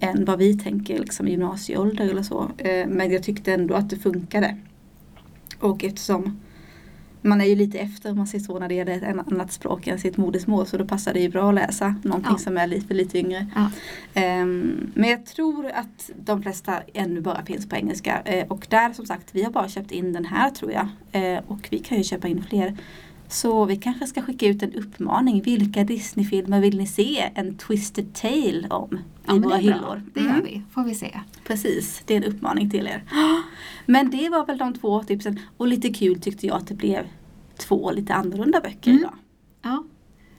än 0.00 0.24
vad 0.24 0.38
vi 0.38 0.58
tänker 0.58 0.98
liksom 0.98 1.28
gymnasieålder 1.28 2.08
eller 2.08 2.22
så. 2.22 2.50
Eh, 2.58 2.86
Men 2.88 3.10
jag 3.12 3.22
tyckte 3.22 3.52
ändå 3.54 3.74
att 3.74 3.90
det 3.90 3.96
funkade. 3.96 4.56
Och 5.60 5.84
eftersom 5.84 6.40
man 7.22 7.40
är 7.40 7.44
ju 7.44 7.54
lite 7.56 7.78
efter 7.78 8.10
om 8.10 8.16
man 8.16 8.26
säger 8.26 8.44
så 8.44 8.58
när 8.58 8.68
det 8.68 8.74
gäller 8.74 8.92
ett 9.20 9.32
annat 9.32 9.52
språk 9.52 9.86
än 9.86 9.98
sitt 9.98 10.16
modersmål 10.16 10.66
så 10.66 10.76
då 10.76 10.84
passar 10.84 11.14
det 11.14 11.20
ju 11.20 11.28
bra 11.28 11.48
att 11.48 11.54
läsa 11.54 11.94
någonting 12.02 12.32
Ja. 12.32 12.38
som 12.38 12.56
är 12.56 12.66
lite, 12.66 12.94
lite 12.94 13.18
yngre. 13.18 13.46
Ja. 13.54 13.70
Ehm, 14.14 14.90
men 14.94 15.10
jag 15.10 15.26
tror 15.26 15.66
att 15.66 16.10
de 16.24 16.42
flesta 16.42 16.82
ännu 16.94 17.20
bara 17.20 17.44
finns 17.44 17.68
på 17.68 17.76
engelska. 17.76 18.20
Eh, 18.24 18.46
och 18.46 18.66
där 18.70 18.92
som 18.92 19.06
sagt, 19.06 19.28
vi 19.32 19.42
har 19.42 19.50
bara 19.50 19.68
köpt 19.68 19.90
in 19.92 20.12
den 20.12 20.24
här 20.24 20.50
tror 20.50 20.72
jag. 20.72 20.88
Eh, 21.12 21.40
och 21.46 21.68
vi 21.70 21.78
kan 21.78 21.98
ju 21.98 22.04
köpa 22.04 22.28
in 22.28 22.44
fler. 22.48 22.76
Så 23.28 23.64
vi 23.64 23.76
kanske 23.76 24.06
ska 24.06 24.22
skicka 24.22 24.46
ut 24.46 24.62
en 24.62 24.72
uppmaning. 24.74 25.42
Vilka 25.42 25.84
Disney-filmer 25.84 26.60
vill 26.60 26.78
ni 26.78 26.86
se 26.86 27.30
en 27.34 27.56
Twisted 27.56 28.14
Tale 28.14 28.66
om? 28.70 28.98
Ja, 29.26 29.36
I 29.36 29.38
våra 29.38 29.56
det 29.56 29.62
hyllor. 29.62 30.02
Det 30.14 30.20
Mm. 30.20 30.34
gör 30.36 30.42
vi, 30.42 30.62
får 30.74 30.84
vi 30.84 30.94
se. 30.94 31.20
Precis, 31.46 32.02
det 32.06 32.14
är 32.16 32.16
en 32.24 32.24
uppmaning 32.34 32.70
till 32.70 32.86
er. 32.86 33.04
Men 33.86 34.10
det 34.10 34.28
var 34.28 34.46
väl 34.46 34.58
de 34.58 34.74
två 34.74 35.02
tipsen. 35.02 35.40
Och 35.56 35.68
lite 35.68 35.92
kul 35.92 36.20
tyckte 36.20 36.46
jag 36.46 36.56
att 36.56 36.66
det 36.68 36.74
blev 36.74 37.06
två 37.58 37.90
lite 37.90 38.14
annorlunda 38.14 38.60
böcker 38.60 38.90
Mm. 38.90 39.00
idag. 39.02 39.14
Ja. 39.62 39.84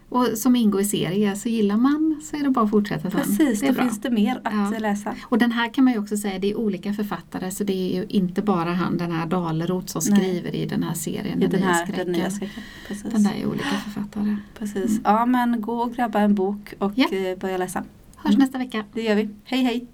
Och 0.10 0.28
som 0.36 0.56
ingår 0.56 0.82
i 0.82 0.86
serier, 0.86 1.36
så 1.36 1.50
gillar 1.50 1.78
man 1.78 2.22
så 2.24 2.36
är 2.38 2.44
det 2.44 2.50
bara 2.50 2.66
att 2.66 2.72
fortsätta 2.72 3.12
sen. 3.12 3.20
Precis, 3.22 3.60
det 3.60 3.68
då 3.68 3.74
bra. 3.74 3.84
finns 3.84 4.02
det 4.02 4.10
mer 4.10 4.42
att 4.44 4.74
Ja. 4.74 4.80
läsa. 4.80 5.16
Och 5.24 5.38
den 5.38 5.52
här 5.52 5.74
kan 5.74 5.84
man 5.84 5.94
ju 5.94 6.00
också 6.00 6.18
säga, 6.18 6.40
det 6.40 6.52
är 6.52 6.56
olika 6.58 6.94
författare 6.94 7.52
så 7.52 7.64
det 7.64 7.74
är 7.74 7.96
ju 8.02 8.06
inte 8.10 8.42
bara 8.42 8.74
han 8.74 8.98
den 8.98 9.12
här 9.12 9.26
Daleroth 9.28 9.88
som 9.88 10.02
Nej. 10.14 10.20
skriver 10.20 10.56
i 10.56 10.66
den 10.66 10.84
här 10.84 10.94
serien, 10.94 11.38
I 11.38 11.42
Den 11.42 11.50
den 11.50 11.60
nya 11.60 11.70
här 11.70 11.88
den 11.96 12.12
nya 12.12 12.30
skräcken. 12.32 12.64
Precis. 12.88 13.12
Den 13.14 13.24
där 13.24 13.32
är 13.42 13.46
olika 13.46 13.66
författare. 13.84 14.36
Precis. 14.60 14.90
Mm. 14.92 15.02
Ja 15.04 15.26
men 15.26 15.62
gå 15.62 15.74
och 15.82 15.94
grabba 15.96 16.20
en 16.20 16.36
bok 16.36 16.74
och 16.80 16.92
Ja. 16.96 17.06
eh, 17.12 17.38
börja 17.38 17.58
läsa. 17.58 17.84
Hörs 18.16 18.26
Mm. 18.36 18.40
nästa 18.40 18.58
vecka. 18.58 18.84
Det 18.94 19.02
gör 19.02 19.16
vi. 19.16 19.30
Hej 19.44 19.62
hej! 19.64 19.88